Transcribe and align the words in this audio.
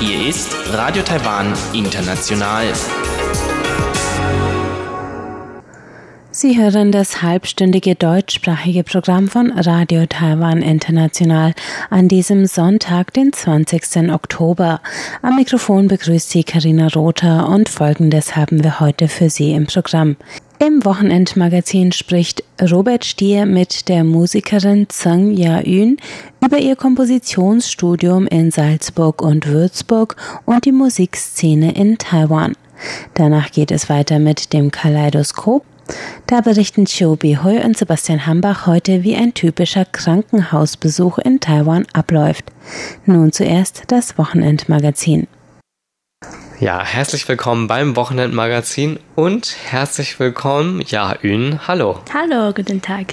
Hier 0.00 0.28
ist 0.28 0.56
Radio 0.72 1.02
Taiwan 1.02 1.52
International. 1.74 2.64
Sie 6.30 6.58
hören 6.58 6.90
das 6.90 7.20
halbstündige 7.20 7.96
deutschsprachige 7.96 8.82
Programm 8.82 9.28
von 9.28 9.52
Radio 9.52 10.06
Taiwan 10.06 10.62
International 10.62 11.52
an 11.90 12.08
diesem 12.08 12.46
Sonntag, 12.46 13.12
den 13.12 13.32
20. 13.32 14.10
Oktober. 14.10 14.80
Am 15.20 15.36
Mikrofon 15.36 15.88
begrüßt 15.88 16.30
Sie 16.30 16.44
Karina 16.44 16.88
Rother 16.88 17.46
und 17.48 17.68
folgendes 17.68 18.36
haben 18.36 18.64
wir 18.64 18.80
heute 18.80 19.08
für 19.08 19.28
Sie 19.28 19.52
im 19.52 19.66
Programm. 19.66 20.16
Im 20.66 20.82
Wochenendmagazin 20.84 21.92
spricht 21.92 22.42
Robert 22.70 23.04
Stier 23.04 23.44
mit 23.44 23.88
der 23.90 24.02
Musikerin 24.02 24.88
Zheng 24.88 25.36
Ya-Yun 25.36 25.98
über 26.42 26.58
ihr 26.58 26.74
Kompositionsstudium 26.74 28.26
in 28.28 28.50
Salzburg 28.50 29.20
und 29.20 29.46
Würzburg 29.46 30.16
und 30.46 30.64
die 30.64 30.72
Musikszene 30.72 31.74
in 31.74 31.98
Taiwan. 31.98 32.54
Danach 33.12 33.50
geht 33.50 33.72
es 33.72 33.90
weiter 33.90 34.18
mit 34.18 34.54
dem 34.54 34.70
Kaleidoskop 34.70 35.64
da 36.26 36.40
berichten 36.40 36.86
Chiu 36.86 37.16
Hui 37.22 37.62
und 37.62 37.76
Sebastian 37.76 38.26
Hambach 38.26 38.66
heute, 38.66 39.04
wie 39.04 39.16
ein 39.16 39.34
typischer 39.34 39.84
Krankenhausbesuch 39.84 41.18
in 41.18 41.40
Taiwan 41.40 41.84
abläuft. 41.92 42.46
Nun 43.04 43.32
zuerst 43.32 43.82
das 43.88 44.16
Wochenendmagazin. 44.16 45.26
Ja, 46.60 46.84
herzlich 46.84 47.28
willkommen 47.28 47.66
beim 47.66 47.96
Wochenendmagazin 47.96 49.00
und 49.16 49.56
herzlich 49.64 50.20
willkommen, 50.20 50.82
Ja 50.86 51.16
Yun. 51.20 51.58
Hallo. 51.66 51.98
Hallo, 52.14 52.52
guten 52.52 52.80
Tag. 52.80 53.12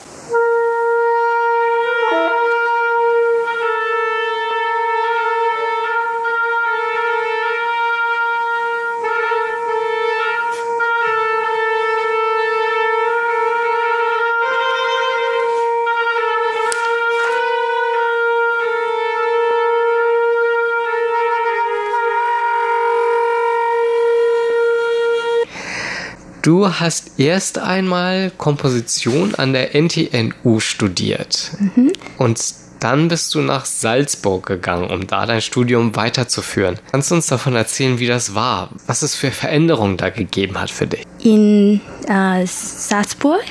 Du 26.42 26.68
hast 26.80 27.20
erst 27.20 27.60
einmal 27.60 28.32
Komposition 28.36 29.36
an 29.36 29.54
der 29.54 29.76
NTNU 29.76 30.60
studiert. 30.60 31.52
Mhm. 31.60 31.92
Und 32.18 32.40
dann 32.80 33.10
bist 33.10 33.36
du 33.36 33.42
nach 33.42 33.66
Salzburg 33.66 34.48
gegangen, 34.48 34.90
um 34.90 35.06
da 35.06 35.28
dein 35.28 35.42
Studium 35.42 35.96
weiterzuführen. 35.96 36.80
Kannst 36.92 37.12
du 37.12 37.16
uns 37.16 37.28
davon 37.28 37.56
erzählen, 37.56 38.00
wie 38.00 38.08
das 38.08 38.34
war? 38.34 38.70
Was 38.88 39.04
es 39.04 39.14
für 39.14 39.30
Veränderungen 39.30 39.98
da 39.98 40.10
gegeben 40.10 40.60
hat 40.60 40.72
für 40.72 40.88
dich? 40.88 41.06
In 41.24 41.80
äh, 42.08 42.44
Salzburg 42.48 43.44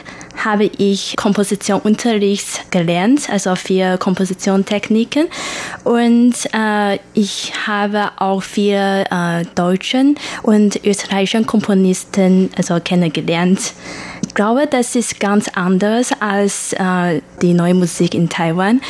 habe 0.44 0.64
ich 0.64 1.14
Kompositionunterricht 1.16 2.72
gelernt, 2.72 3.30
also 3.30 3.54
vier 3.54 3.98
Kompositionstechniken. 3.98 5.28
Und 5.84 6.34
äh, 6.52 6.98
ich 7.14 7.52
habe 7.66 8.10
auch 8.18 8.42
vier 8.42 9.04
äh, 9.10 9.44
deutschen 9.54 10.16
und 10.42 10.84
österreichischen 10.84 11.46
Komponisten 11.46 12.50
also 12.56 12.78
kennengelernt. 12.80 13.72
Ich 14.26 14.34
glaube, 14.34 14.66
das 14.70 14.94
ist 14.94 15.18
ganz 15.20 15.48
anders 15.48 16.10
als 16.20 16.72
äh, 16.74 17.22
die 17.42 17.54
neue 17.54 17.74
Musik 17.74 18.14
in 18.14 18.28
Taiwan. 18.28 18.80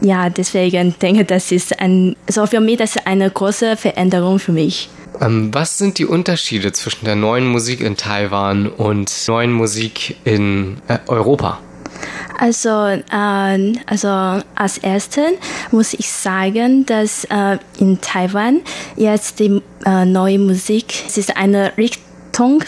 Ja, 0.00 0.28
deswegen 0.28 0.94
denke 1.00 1.22
ich, 1.22 1.26
das 1.26 1.52
ist 1.52 1.78
ein, 1.80 2.16
also 2.26 2.46
für 2.46 2.60
mich 2.60 2.78
das 2.78 2.96
ist 2.96 3.06
eine 3.06 3.30
große 3.30 3.76
Veränderung 3.76 4.38
für 4.38 4.52
mich. 4.52 4.88
Ähm, 5.20 5.52
was 5.52 5.78
sind 5.78 5.98
die 5.98 6.06
Unterschiede 6.06 6.72
zwischen 6.72 7.04
der 7.04 7.16
neuen 7.16 7.46
Musik 7.46 7.80
in 7.80 7.96
Taiwan 7.96 8.68
und 8.68 9.10
neuen 9.28 9.52
Musik 9.52 10.16
in 10.24 10.78
äh, 10.88 10.98
Europa? 11.06 11.58
Also, 12.38 12.86
äh, 12.86 13.72
also 13.86 14.08
als 14.54 14.78
erstes 14.78 15.32
muss 15.70 15.94
ich 15.94 16.10
sagen, 16.10 16.84
dass 16.86 17.24
äh, 17.24 17.58
in 17.78 18.00
Taiwan 18.00 18.60
jetzt 18.96 19.38
die 19.40 19.62
äh, 19.84 20.04
neue 20.04 20.38
Musik 20.38 21.04
es 21.06 21.16
ist 21.16 21.36
eine 21.36 21.76
Richtung 21.76 22.62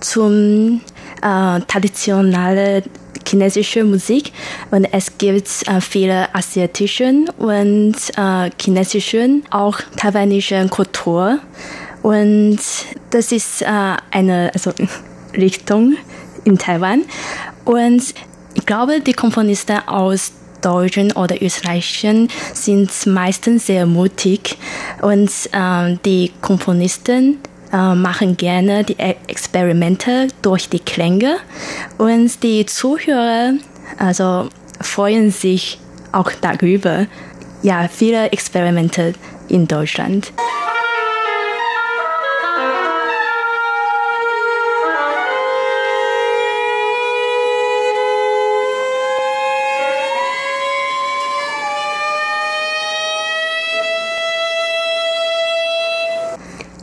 zum 0.00 0.80
äh, 1.22 1.60
traditionellen 1.60 2.82
chinesische 3.26 3.84
Musik 3.84 4.32
und 4.70 4.86
es 4.92 5.18
gibt 5.18 5.48
äh, 5.66 5.80
viele 5.80 6.34
asiatischen 6.34 7.28
und 7.38 7.94
äh, 8.16 8.50
chinesischen, 8.60 9.44
auch 9.50 9.78
taiwanische 9.96 10.66
Kultur. 10.68 11.38
Und 12.02 12.58
das 13.10 13.32
ist 13.32 13.62
äh, 13.62 13.66
eine 14.10 14.50
also, 14.52 14.72
Richtung 15.36 15.96
in 16.44 16.58
Taiwan. 16.58 17.04
Und 17.64 18.02
ich 18.54 18.66
glaube, 18.66 19.00
die 19.00 19.12
Komponisten 19.12 19.78
aus 19.86 20.32
Deutschen 20.60 21.12
oder 21.12 21.42
Österreichischen 21.42 22.28
sind 22.54 22.90
meistens 23.06 23.66
sehr 23.66 23.84
mutig 23.86 24.56
und 25.00 25.30
äh, 25.52 25.96
die 26.04 26.30
Komponisten 26.40 27.38
äh, 27.72 27.94
machen 27.94 28.36
gerne 28.36 28.84
die 28.84 28.96
e- 28.98 29.16
Experimente 29.26 30.28
durch 30.40 30.68
die 30.68 30.78
Klänge 30.78 31.36
und 31.98 32.42
die 32.42 32.64
Zuhörer 32.66 33.54
also 33.98 34.48
freuen 34.80 35.30
sich 35.30 35.78
auch 36.12 36.30
darüber. 36.40 37.06
Ja, 37.62 37.88
viele 37.88 38.30
Experimente 38.30 39.14
in 39.48 39.66
Deutschland. 39.68 40.32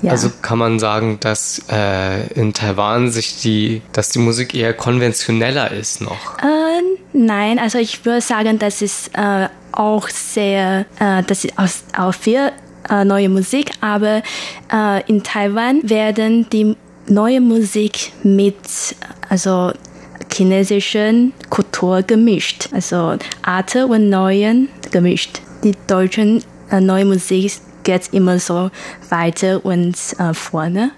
Ja. 0.09 0.13
Also 0.13 0.31
kann 0.41 0.57
man 0.57 0.79
sagen, 0.79 1.19
dass 1.19 1.61
äh, 1.71 2.33
in 2.33 2.53
Taiwan 2.53 3.11
sich 3.11 3.41
die, 3.41 3.83
dass 3.93 4.09
die 4.09 4.17
Musik 4.17 4.55
eher 4.55 4.73
konventioneller 4.73 5.71
ist 5.71 6.01
noch? 6.01 6.39
Äh, 6.39 6.81
nein, 7.13 7.59
also 7.59 7.77
ich 7.77 8.03
würde 8.05 8.21
sagen, 8.21 8.57
das 8.57 8.81
ist 8.81 9.11
äh, 9.13 9.49
auch 9.71 10.09
sehr, 10.09 10.87
äh, 10.99 11.21
das 11.27 11.45
ist 11.45 11.53
auch, 11.59 11.69
auch 11.95 12.13
viel 12.13 12.51
äh, 12.89 13.05
neue 13.05 13.29
Musik, 13.29 13.69
aber 13.81 14.23
äh, 14.73 15.07
in 15.07 15.21
Taiwan 15.21 15.87
werden 15.87 16.49
die 16.49 16.75
neue 17.07 17.39
Musik 17.39 18.11
mit 18.23 18.55
also 19.29 19.73
chinesischen 20.33 21.33
Kultur 21.51 22.01
gemischt, 22.01 22.69
also 22.71 23.15
alte 23.43 23.85
und 23.85 24.09
neuen 24.09 24.69
gemischt. 24.91 25.41
Die 25.63 25.75
deutschen 25.85 26.43
neue 26.71 27.05
Musik 27.05 27.51
geht 27.83 28.13
immer 28.13 28.39
so 28.39 28.71
weiter 29.09 29.63
und 29.63 29.95
äh, 30.19 30.33
vorne. 30.33 30.91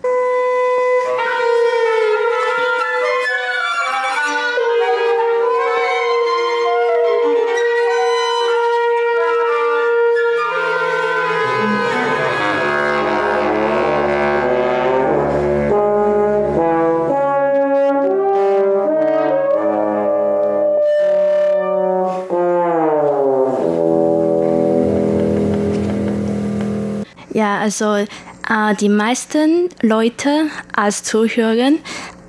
Also 27.72 28.06
äh, 28.50 28.76
die 28.76 28.90
meisten 28.90 29.70
Leute 29.82 30.48
als 30.76 31.04
Zuhörer 31.04 31.72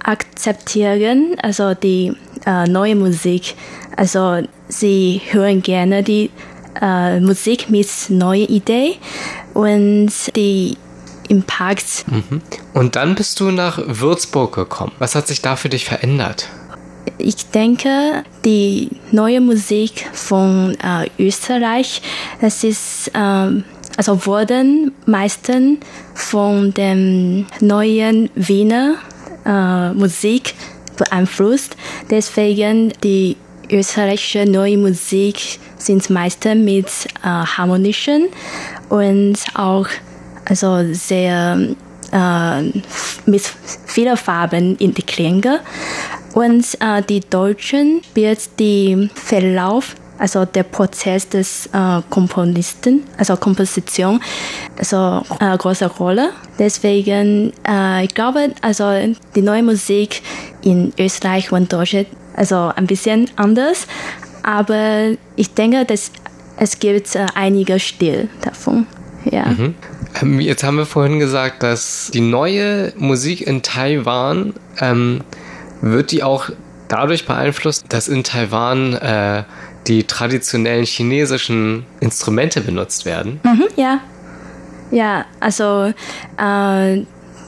akzeptieren 0.05 1.37
also 1.43 1.75
die 1.75 2.13
äh, 2.47 2.69
neue 2.69 2.95
Musik. 2.95 3.55
Also 3.97 4.43
sie 4.69 5.21
hören 5.31 5.63
gerne 5.63 6.03
die 6.03 6.31
äh, 6.81 7.21
Musik 7.21 7.71
mit 7.71 7.89
neuen 8.09 8.49
Ideen 8.49 8.95
und 9.55 10.13
die 10.37 10.77
Impact. 11.29 12.05
Mhm. 12.07 12.41
Und 12.75 12.97
dann 12.97 13.15
bist 13.15 13.41
du 13.41 13.51
nach 13.51 13.81
Würzburg 13.85 14.55
gekommen. 14.55 14.93
Was 14.99 15.15
hat 15.15 15.27
sich 15.27 15.43
da 15.43 15.57
für 15.57 15.69
dich 15.69 15.85
verändert? 15.85 16.49
Ich 17.19 17.47
denke, 17.51 18.25
die 18.45 18.91
neue 19.11 19.41
Musik 19.41 20.09
von 20.13 20.77
äh, 20.83 21.09
Österreich, 21.19 22.03
das 22.41 22.65
ist 22.65 23.11
ähm, 23.15 23.65
also 23.97 24.27
wurden 24.27 24.93
meistens 25.07 25.79
von 26.15 26.73
dem 26.75 27.47
neuen 27.61 28.31
Wiener 28.35 28.97
äh, 29.45 29.93
Musik 29.93 30.55
beeinflusst. 30.97 31.77
Deswegen 32.11 32.93
die 33.03 33.37
österreichische 33.71 34.45
neue 34.47 34.79
Musik 34.79 35.59
sind 35.79 36.09
meistens 36.11 36.65
mit 36.65 36.87
äh, 37.23 37.27
harmonischen 37.27 38.29
und 38.89 39.39
auch 39.55 39.87
also 40.45 40.93
sehr 40.93 41.59
äh, 42.13 42.63
mit 43.27 43.43
vielen 43.87 44.17
Farben 44.17 44.77
in 44.77 44.95
die 44.95 45.03
Klänge. 45.03 45.61
Und 46.35 46.65
äh, 46.81 47.03
die 47.03 47.21
Deutschen 47.21 48.03
wird 48.15 48.59
die 48.59 49.11
Verlauf 49.15 49.95
also 50.19 50.45
der 50.45 50.63
Prozess 50.63 51.29
des 51.29 51.67
äh, 51.67 52.01
Komponisten, 52.11 53.03
also 53.19 53.37
Komposition, 53.37 54.21
also 54.79 55.23
äh, 55.41 55.57
große 55.57 55.87
Rolle. 55.87 56.31
Deswegen, 56.59 57.53
äh, 57.69 58.05
ich 58.05 58.15
glaube, 58.15 58.53
also 58.61 58.85
die 59.35 59.43
neue 59.43 59.63
Musik 59.63 60.23
in 60.63 60.93
Österreich 60.99 61.51
und 61.53 61.73
Deutschland, 61.73 62.07
also 62.37 62.73
ein 62.77 62.87
bisschen 62.87 63.31
anders, 63.37 63.87
aber 64.43 65.13
ich 65.37 65.55
denke, 65.55 65.85
dass 65.85 66.11
es 66.57 66.79
gibt 66.79 67.15
äh, 67.15 67.27
einige 67.35 67.79
Stil 67.81 68.29
davon. 68.43 68.87
Ja. 69.25 69.47
Mhm. 69.47 69.75
Ähm, 70.21 70.41
jetzt 70.41 70.65
haben 70.65 70.77
wir 70.77 70.87
vorhin 70.87 71.19
gesagt, 71.19 71.63
dass 71.63 72.11
die 72.13 72.21
neue 72.21 72.93
Musik 72.97 73.47
in 73.47 73.63
Taiwan 73.63 74.55
ähm, 74.81 75.23
wird 75.81 76.13
die 76.13 76.23
auch 76.23 76.51
dadurch 76.93 77.27
beeinflusst, 77.27 77.87
dass 77.89 78.09
in 78.09 78.23
Taiwan 78.23 78.95
äh, 78.95 79.45
die 79.87 80.05
traditionellen 80.05 80.85
chinesischen 80.85 81.87
Instrumente 82.01 82.61
benutzt 82.61 83.07
werden? 83.07 83.41
Mhm, 83.43 83.65
ja. 83.77 84.01
Ja, 84.91 85.25
also 85.41 85.93
äh, 86.37 87.03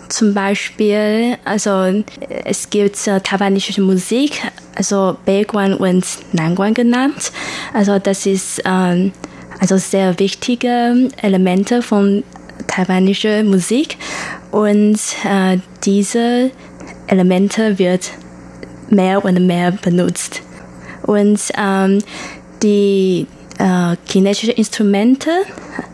zum 0.09 0.33
Beispiel, 0.33 1.37
also 1.45 2.03
es 2.45 2.71
gibt 2.71 3.07
äh, 3.07 3.21
taiwanische 3.21 3.83
Musik, 3.83 4.41
also 4.77 5.17
Beiguan 5.27 5.75
und 5.75 6.07
Nanguan 6.33 6.73
genannt. 6.73 7.33
Also 7.75 7.99
das 7.99 8.25
ist 8.25 8.61
äh, 8.61 9.11
also 9.61 9.77
sehr 9.77 10.19
wichtige 10.19 11.11
Elemente 11.21 11.83
von 11.83 12.25
taiwanischer 12.67 13.43
Musik 13.43 13.99
und 14.51 14.99
äh, 15.25 15.59
diese 15.85 16.51
Elemente 17.09 17.79
wird 17.79 18.11
mehr 18.91 19.25
und 19.25 19.47
mehr 19.47 19.73
benutzt. 19.73 20.43
Und 21.03 21.41
ähm, 21.59 22.03
die 22.63 23.27
äh, 23.59 23.97
chinesischen 24.07 24.55
Instrumente, 24.55 25.31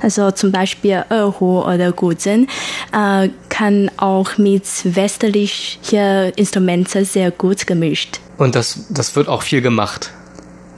also 0.01 0.31
zum 0.31 0.53
Beispiel 0.53 1.05
Erhu 1.09 1.61
oder 1.63 1.93
Guzheng, 1.93 2.47
äh, 2.93 3.29
kann 3.49 3.91
auch 3.97 4.39
mit 4.39 4.65
westlichen 4.85 6.33
Instrumenten 6.37 7.05
sehr 7.05 7.31
gut 7.31 7.67
gemischt. 7.67 8.21
Und 8.39 8.55
das, 8.55 8.87
das 8.89 9.15
wird 9.17 9.29
auch 9.29 9.43
viel 9.43 9.61
gemacht? 9.61 10.11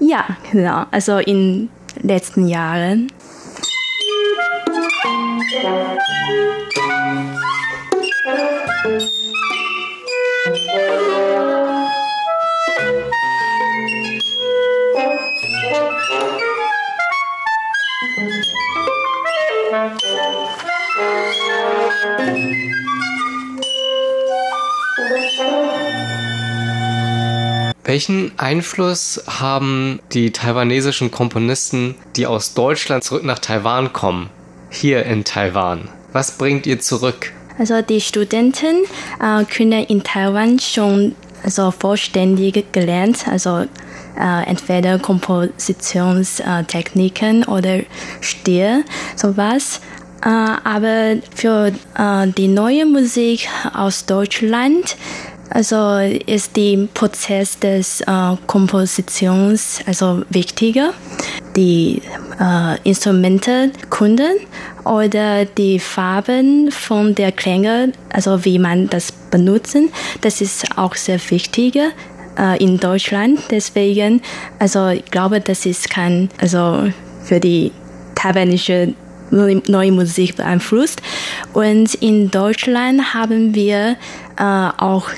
Ja, 0.00 0.24
genau. 0.50 0.84
Also 0.90 1.18
in 1.18 1.68
den 1.96 2.08
letzten 2.08 2.48
Jahren. 2.48 3.08
Welchen 27.92 28.32
Einfluss 28.38 29.22
haben 29.26 30.00
die 30.14 30.30
taiwanesischen 30.30 31.10
Komponisten, 31.10 31.94
die 32.16 32.26
aus 32.26 32.54
Deutschland 32.54 33.04
zurück 33.04 33.22
nach 33.22 33.38
Taiwan 33.38 33.92
kommen, 33.92 34.30
hier 34.70 35.04
in 35.04 35.24
Taiwan? 35.24 35.90
Was 36.10 36.38
bringt 36.38 36.66
ihr 36.66 36.80
zurück? 36.80 37.34
Also 37.58 37.82
die 37.82 38.00
Studenten 38.00 38.84
äh, 39.20 39.44
können 39.44 39.84
in 39.84 40.02
Taiwan 40.02 40.58
schon 40.58 41.14
also 41.44 41.70
vollständig 41.70 42.72
gelernt, 42.72 43.28
also 43.28 43.66
äh, 44.18 44.46
entweder 44.46 44.98
Kompositionstechniken 44.98 47.44
oder 47.44 47.80
Stil, 48.22 48.86
sowas. 49.16 49.82
Äh, 50.24 50.28
aber 50.28 51.16
für 51.34 51.72
äh, 51.98 52.28
die 52.28 52.48
neue 52.48 52.86
Musik 52.86 53.48
aus 53.74 54.06
Deutschland 54.06 54.96
also 55.54 55.98
ist 56.26 56.56
der 56.56 56.88
Prozess 56.94 57.58
des 57.58 58.00
äh, 58.02 58.36
Kompositions 58.46 59.80
also 59.86 60.22
wichtiger. 60.30 60.92
Die 61.56 62.00
äh, 62.40 62.78
Instrumente 62.88 63.70
kunden 63.90 64.38
oder 64.84 65.44
die 65.44 65.78
Farben 65.78 66.70
von 66.70 67.14
der 67.14 67.32
Klänge, 67.32 67.92
also 68.10 68.44
wie 68.44 68.58
man 68.58 68.88
das 68.88 69.12
benutzen, 69.12 69.90
das 70.22 70.40
ist 70.40 70.78
auch 70.78 70.94
sehr 70.94 71.20
wichtig 71.30 71.76
äh, 71.76 72.62
in 72.62 72.78
Deutschland. 72.78 73.40
Deswegen, 73.50 74.22
also 74.58 74.88
ich 74.88 75.04
glaube, 75.06 75.40
das 75.40 75.66
ist 75.66 75.90
kein, 75.90 76.30
also 76.40 76.90
für 77.22 77.40
die 77.40 77.72
taiwanische 78.14 78.94
neue 79.32 79.92
Musik 79.92 80.36
beeinflusst. 80.36 81.00
Und 81.52 81.94
in 81.96 82.30
Deutschland 82.30 83.14
haben 83.14 83.54
wir 83.54 83.96
äh, 84.38 84.42
auch 84.42 85.08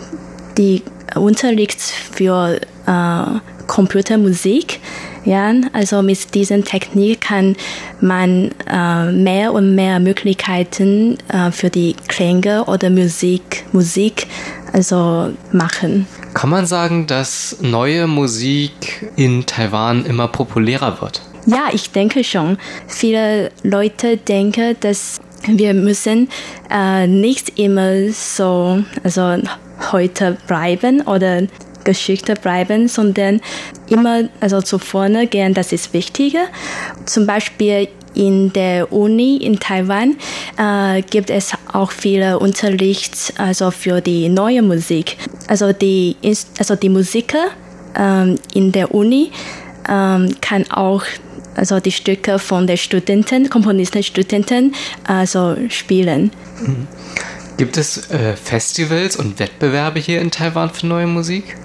die 0.56 0.82
Unterricht 1.14 1.80
für 1.80 2.60
äh, 2.86 3.24
Computermusik. 3.66 4.80
Ja, 5.24 5.54
also 5.72 6.02
mit 6.02 6.34
diesen 6.34 6.64
Technik 6.64 7.22
kann 7.22 7.56
man 8.00 8.50
äh, 8.70 9.10
mehr 9.10 9.54
und 9.54 9.74
mehr 9.74 9.98
Möglichkeiten 9.98 11.16
äh, 11.28 11.50
für 11.50 11.70
die 11.70 11.96
Klänge 12.08 12.64
oder 12.66 12.90
Musik, 12.90 13.64
Musik 13.72 14.26
also 14.74 15.32
machen. 15.52 16.06
Kann 16.34 16.50
man 16.50 16.66
sagen, 16.66 17.06
dass 17.06 17.58
neue 17.62 18.06
Musik 18.06 19.10
in 19.16 19.46
Taiwan 19.46 20.04
immer 20.04 20.28
populärer 20.28 21.00
wird? 21.00 21.22
Ja, 21.46 21.68
ich 21.72 21.90
denke 21.90 22.24
schon. 22.24 22.58
Viele 22.86 23.50
Leute 23.62 24.16
denken, 24.16 24.76
dass 24.80 25.20
wir 25.46 25.74
müssen 25.74 26.28
äh, 26.70 27.06
nicht 27.06 27.58
immer 27.58 28.10
so, 28.10 28.82
also 29.02 29.36
heute 29.92 30.36
bleiben 30.46 31.02
oder 31.02 31.42
Geschichte 31.84 32.34
bleiben, 32.34 32.88
sondern 32.88 33.40
immer 33.88 34.28
also 34.40 34.62
zu 34.62 34.78
vorne 34.78 35.26
gehen, 35.26 35.54
das 35.54 35.72
ist 35.72 35.92
wichtiger. 35.92 36.46
Zum 37.04 37.26
Beispiel 37.26 37.88
in 38.14 38.52
der 38.52 38.92
Uni 38.92 39.36
in 39.38 39.58
Taiwan 39.58 40.16
äh, 40.56 41.02
gibt 41.02 41.30
es 41.30 41.52
auch 41.72 41.90
viele 41.90 42.38
Unterricht 42.38 43.34
also 43.36 43.70
für 43.70 44.00
die 44.00 44.28
neue 44.28 44.62
Musik. 44.62 45.16
Also 45.48 45.72
die, 45.72 46.16
also 46.58 46.76
die 46.76 46.88
Musiker 46.88 47.46
ähm, 47.96 48.38
in 48.54 48.72
der 48.72 48.94
Uni 48.94 49.30
ähm, 49.88 50.34
kann 50.40 50.70
auch 50.70 51.02
also 51.54 51.80
die 51.80 51.92
Stücke 51.92 52.38
von 52.38 52.66
den 52.66 52.76
Studenten, 52.76 53.48
Komponisten, 53.50 54.02
Studenten 54.02 54.74
also 55.04 55.56
spielen. 55.68 56.30
Gibt 57.56 57.76
es 57.76 58.10
äh, 58.10 58.34
Festivals 58.36 59.16
und 59.16 59.38
Wettbewerbe 59.38 60.00
hier 60.00 60.20
in 60.20 60.30
Taiwan 60.30 60.70
für 60.70 60.86
neue 60.86 61.06
Musik? 61.06 61.56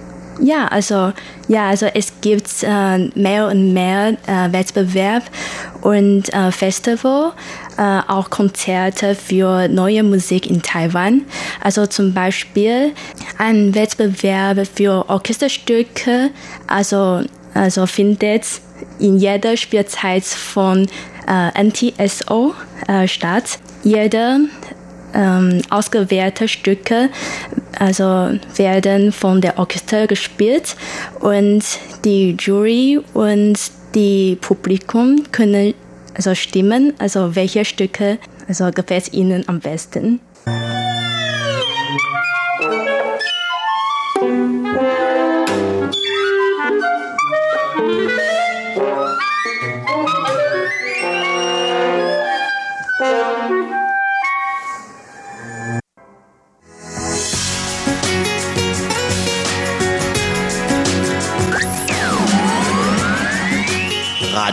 Ja, 0.42 0.68
also 0.68 1.12
ja, 1.48 1.68
also 1.68 1.88
es 1.88 2.14
gibt 2.22 2.48
äh, 2.64 2.98
mehr 3.16 3.48
und 3.48 3.74
mehr 3.74 4.16
äh, 4.26 4.52
Wettbewerb 4.54 5.24
und 5.82 6.34
äh, 6.34 6.52
Festival, 6.52 7.34
äh, 7.78 8.00
auch 8.08 8.30
Konzerte 8.30 9.16
für 9.16 9.68
neue 9.68 10.04
Musik 10.04 10.50
in 10.50 10.62
Taiwan. 10.62 11.24
Also 11.62 11.88
zum 11.88 12.14
Beispiel 12.14 12.94
ein 13.38 13.76
Wettbewerb 13.76 14.66
für 14.74 15.10
Orchesterstücke, 15.10 16.30
also 16.68 17.24
also 17.54 17.86
findet 17.88 18.46
in 19.00 19.18
jeder 19.18 19.58
Spielzeit 19.58 20.24
von 20.24 20.88
äh, 21.28 21.64
NTSO 21.64 22.54
äh, 22.88 23.08
statt. 23.08 23.60
Jeder 23.84 24.40
ähm, 25.14 25.62
ausgewählte 25.70 26.48
Stücke 26.48 27.10
also 27.78 28.38
werden 28.56 29.12
von 29.12 29.42
der 29.42 29.58
Orchester 29.58 30.08
gespielt 30.08 30.76
und 31.20 31.64
die 32.04 32.36
Jury 32.40 33.00
und 33.14 33.58
die 33.96 34.38
Publikum 34.40 35.24
können 35.32 35.74
also 36.14 36.36
stimmen, 36.36 36.94
also 37.00 37.36
welche 37.36 37.66
Stücke 37.66 38.18
also 38.48 38.70
gefällt 38.72 39.14
ihnen 39.14 39.48
am 39.48 39.60
besten. 39.60 40.20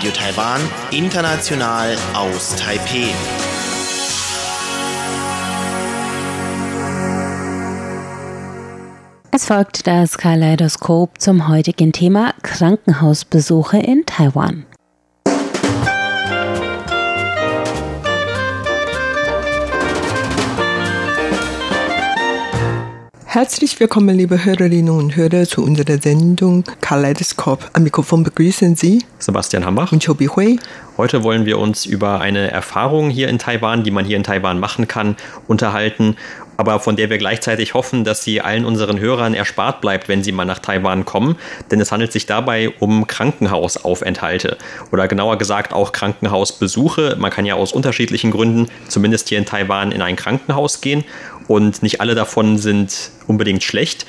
Radio 0.06 0.20
Taiwan, 0.20 0.60
international 0.92 1.96
aus 2.14 2.54
Taipeh. 2.54 3.08
Es 9.32 9.46
folgt 9.46 9.88
das 9.88 10.16
Kaleidoskop 10.16 11.20
zum 11.20 11.48
heutigen 11.48 11.92
Thema 11.92 12.34
Krankenhausbesuche 12.42 13.78
in 13.78 14.06
Taiwan. 14.06 14.64
Herzlich 23.36 23.78
willkommen, 23.80 24.16
liebe 24.16 24.46
Hörerinnen 24.46 24.88
und 24.88 25.14
Hörer, 25.14 25.44
zu 25.44 25.62
unserer 25.62 25.98
Sendung 25.98 26.64
Kaleidoskop. 26.80 27.68
Am 27.74 27.82
Mikrofon 27.82 28.22
begrüßen 28.22 28.76
Sie 28.76 29.04
Sebastian 29.18 29.66
Hambach 29.66 29.92
und 29.92 30.02
Chobi 30.02 30.28
Hui. 30.28 30.58
Heute 30.96 31.22
wollen 31.22 31.44
wir 31.44 31.58
uns 31.58 31.84
über 31.84 32.22
eine 32.22 32.50
Erfahrung 32.50 33.10
hier 33.10 33.28
in 33.28 33.38
Taiwan, 33.38 33.84
die 33.84 33.90
man 33.90 34.06
hier 34.06 34.16
in 34.16 34.22
Taiwan 34.22 34.58
machen 34.58 34.88
kann, 34.88 35.16
unterhalten, 35.48 36.16
aber 36.56 36.80
von 36.80 36.96
der 36.96 37.10
wir 37.10 37.18
gleichzeitig 37.18 37.74
hoffen, 37.74 38.04
dass 38.04 38.24
sie 38.24 38.40
allen 38.40 38.64
unseren 38.64 38.98
Hörern 38.98 39.34
erspart 39.34 39.82
bleibt, 39.82 40.08
wenn 40.08 40.22
sie 40.24 40.32
mal 40.32 40.46
nach 40.46 40.60
Taiwan 40.60 41.04
kommen. 41.04 41.36
Denn 41.70 41.78
es 41.78 41.92
handelt 41.92 42.12
sich 42.12 42.24
dabei 42.24 42.70
um 42.80 43.06
Krankenhausaufenthalte 43.06 44.56
oder 44.92 45.08
genauer 45.08 45.36
gesagt 45.36 45.74
auch 45.74 45.92
Krankenhausbesuche. 45.92 47.16
Man 47.18 47.30
kann 47.30 47.44
ja 47.44 47.56
aus 47.56 47.72
unterschiedlichen 47.72 48.30
Gründen, 48.30 48.68
zumindest 48.88 49.28
hier 49.28 49.36
in 49.36 49.44
Taiwan, 49.44 49.92
in 49.92 50.00
ein 50.00 50.16
Krankenhaus 50.16 50.80
gehen 50.80 51.04
und 51.48 51.82
nicht 51.82 52.00
alle 52.00 52.14
davon 52.14 52.58
sind 52.58 53.10
unbedingt 53.26 53.62
schlecht. 53.62 54.06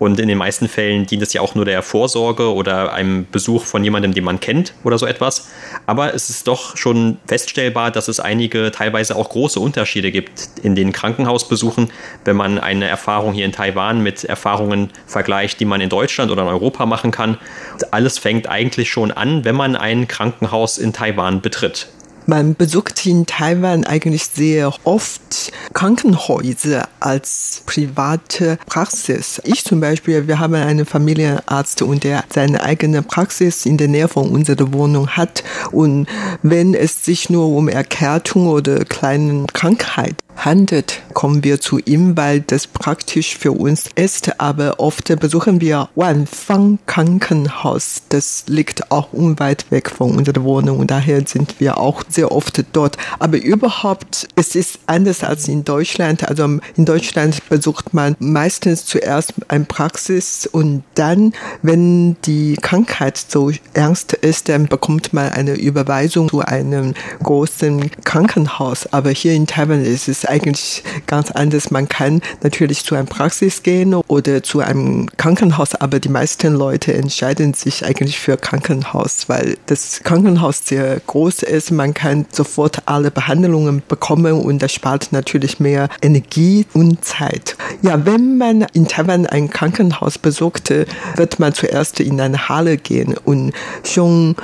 Und 0.00 0.18
in 0.18 0.28
den 0.28 0.38
meisten 0.38 0.66
Fällen 0.66 1.04
dient 1.04 1.22
es 1.22 1.34
ja 1.34 1.42
auch 1.42 1.54
nur 1.54 1.66
der 1.66 1.82
Vorsorge 1.82 2.54
oder 2.54 2.94
einem 2.94 3.26
Besuch 3.30 3.66
von 3.66 3.84
jemandem, 3.84 4.14
den 4.14 4.24
man 4.24 4.40
kennt 4.40 4.72
oder 4.82 4.96
so 4.96 5.04
etwas. 5.04 5.50
Aber 5.84 6.14
es 6.14 6.30
ist 6.30 6.48
doch 6.48 6.74
schon 6.78 7.18
feststellbar, 7.26 7.90
dass 7.90 8.08
es 8.08 8.18
einige 8.18 8.70
teilweise 8.70 9.14
auch 9.14 9.28
große 9.28 9.60
Unterschiede 9.60 10.10
gibt 10.10 10.48
in 10.62 10.74
den 10.74 10.92
Krankenhausbesuchen, 10.92 11.92
wenn 12.24 12.34
man 12.34 12.58
eine 12.58 12.88
Erfahrung 12.88 13.34
hier 13.34 13.44
in 13.44 13.52
Taiwan 13.52 14.02
mit 14.02 14.24
Erfahrungen 14.24 14.88
vergleicht, 15.06 15.60
die 15.60 15.66
man 15.66 15.82
in 15.82 15.90
Deutschland 15.90 16.30
oder 16.30 16.42
in 16.42 16.48
Europa 16.48 16.86
machen 16.86 17.10
kann. 17.10 17.36
Alles 17.90 18.18
fängt 18.18 18.48
eigentlich 18.48 18.88
schon 18.88 19.12
an, 19.12 19.44
wenn 19.44 19.54
man 19.54 19.76
ein 19.76 20.08
Krankenhaus 20.08 20.78
in 20.78 20.94
Taiwan 20.94 21.42
betritt. 21.42 21.88
Man 22.26 22.54
besucht 22.54 23.06
in 23.06 23.26
Taiwan 23.26 23.84
eigentlich 23.84 24.24
sehr 24.26 24.72
oft 24.84 25.52
Krankenhäuser 25.72 26.88
als 27.00 27.62
private 27.66 28.58
Praxis. 28.66 29.40
Ich 29.44 29.64
zum 29.64 29.80
Beispiel, 29.80 30.28
wir 30.28 30.38
haben 30.38 30.54
einen 30.54 30.86
Familienarzt 30.86 31.82
und 31.82 32.04
der 32.04 32.24
seine 32.32 32.62
eigene 32.62 33.02
Praxis 33.02 33.66
in 33.66 33.76
der 33.78 33.88
Nähe 33.88 34.08
von 34.08 34.30
unserer 34.30 34.72
Wohnung 34.72 35.08
hat. 35.08 35.42
Und 35.72 36.06
wenn 36.42 36.74
es 36.74 37.04
sich 37.04 37.30
nur 37.30 37.48
um 37.48 37.68
Erkältung 37.68 38.48
oder 38.48 38.84
kleine 38.84 39.46
Krankheit 39.52 40.14
handelt, 40.44 41.02
kommen 41.12 41.44
wir 41.44 41.60
zu 41.60 41.78
ihm, 41.78 42.16
weil 42.16 42.40
das 42.40 42.66
praktisch 42.66 43.36
für 43.36 43.52
uns 43.52 43.84
ist. 43.94 44.40
Aber 44.40 44.80
oft 44.80 45.14
besuchen 45.20 45.60
wir 45.60 45.88
Wanfang 45.94 46.78
Krankenhaus. 46.86 48.02
Das 48.08 48.44
liegt 48.46 48.90
auch 48.90 49.12
unweit 49.12 49.70
weg 49.70 49.90
von 49.90 50.16
unserer 50.16 50.42
Wohnung 50.42 50.78
und 50.78 50.90
daher 50.90 51.26
sind 51.26 51.60
wir 51.60 51.78
auch 51.78 52.02
sehr 52.08 52.32
oft 52.32 52.64
dort. 52.72 52.96
Aber 53.18 53.38
überhaupt, 53.38 54.28
es 54.36 54.54
ist 54.54 54.78
anders 54.86 55.22
als 55.22 55.48
in 55.48 55.64
Deutschland. 55.64 56.28
Also 56.28 56.44
in 56.76 56.84
Deutschland 56.84 57.48
besucht 57.48 57.92
man 57.92 58.16
meistens 58.18 58.86
zuerst 58.86 59.34
eine 59.48 59.64
Praxis 59.64 60.46
und 60.50 60.82
dann, 60.94 61.32
wenn 61.62 62.16
die 62.22 62.56
Krankheit 62.60 63.18
so 63.18 63.50
ernst 63.74 64.12
ist, 64.12 64.48
dann 64.48 64.68
bekommt 64.68 65.12
man 65.12 65.30
eine 65.30 65.54
Überweisung 65.54 66.28
zu 66.28 66.40
einem 66.40 66.94
großen 67.22 67.90
Krankenhaus. 68.04 68.92
Aber 68.92 69.10
hier 69.10 69.34
in 69.34 69.46
Taiwan 69.46 69.84
ist 69.84 70.08
es 70.08 70.24
eigentlich 70.30 70.82
ganz 71.06 71.30
anders. 71.30 71.70
Man 71.70 71.88
kann 71.88 72.22
natürlich 72.42 72.84
zu 72.84 72.94
einer 72.94 73.04
Praxis 73.04 73.62
gehen 73.62 73.94
oder 73.94 74.42
zu 74.42 74.60
einem 74.60 75.08
Krankenhaus, 75.16 75.74
aber 75.74 76.00
die 76.00 76.08
meisten 76.08 76.54
Leute 76.54 76.94
entscheiden 76.94 77.54
sich 77.54 77.84
eigentlich 77.84 78.18
für 78.18 78.36
Krankenhaus, 78.36 79.28
weil 79.28 79.58
das 79.66 80.00
Krankenhaus 80.02 80.64
sehr 80.64 81.00
groß 81.06 81.42
ist. 81.42 81.70
Man 81.70 81.92
kann 81.94 82.26
sofort 82.32 82.82
alle 82.86 83.10
Behandlungen 83.10 83.82
bekommen 83.86 84.32
und 84.32 84.62
das 84.62 84.72
spart 84.72 85.08
natürlich 85.12 85.60
mehr 85.60 85.88
Energie 86.00 86.66
und 86.72 87.04
Zeit. 87.04 87.56
Ja, 87.82 88.06
wenn 88.06 88.38
man 88.38 88.66
in 88.72 88.88
Taiwan 88.88 89.26
ein 89.26 89.50
Krankenhaus 89.50 90.18
besuchte, 90.18 90.86
wird 91.16 91.38
man 91.38 91.52
zuerst 91.52 92.00
in 92.00 92.20
eine 92.20 92.48
Halle 92.48 92.76
gehen 92.76 93.16
und 93.24 93.52
schon 93.84 94.36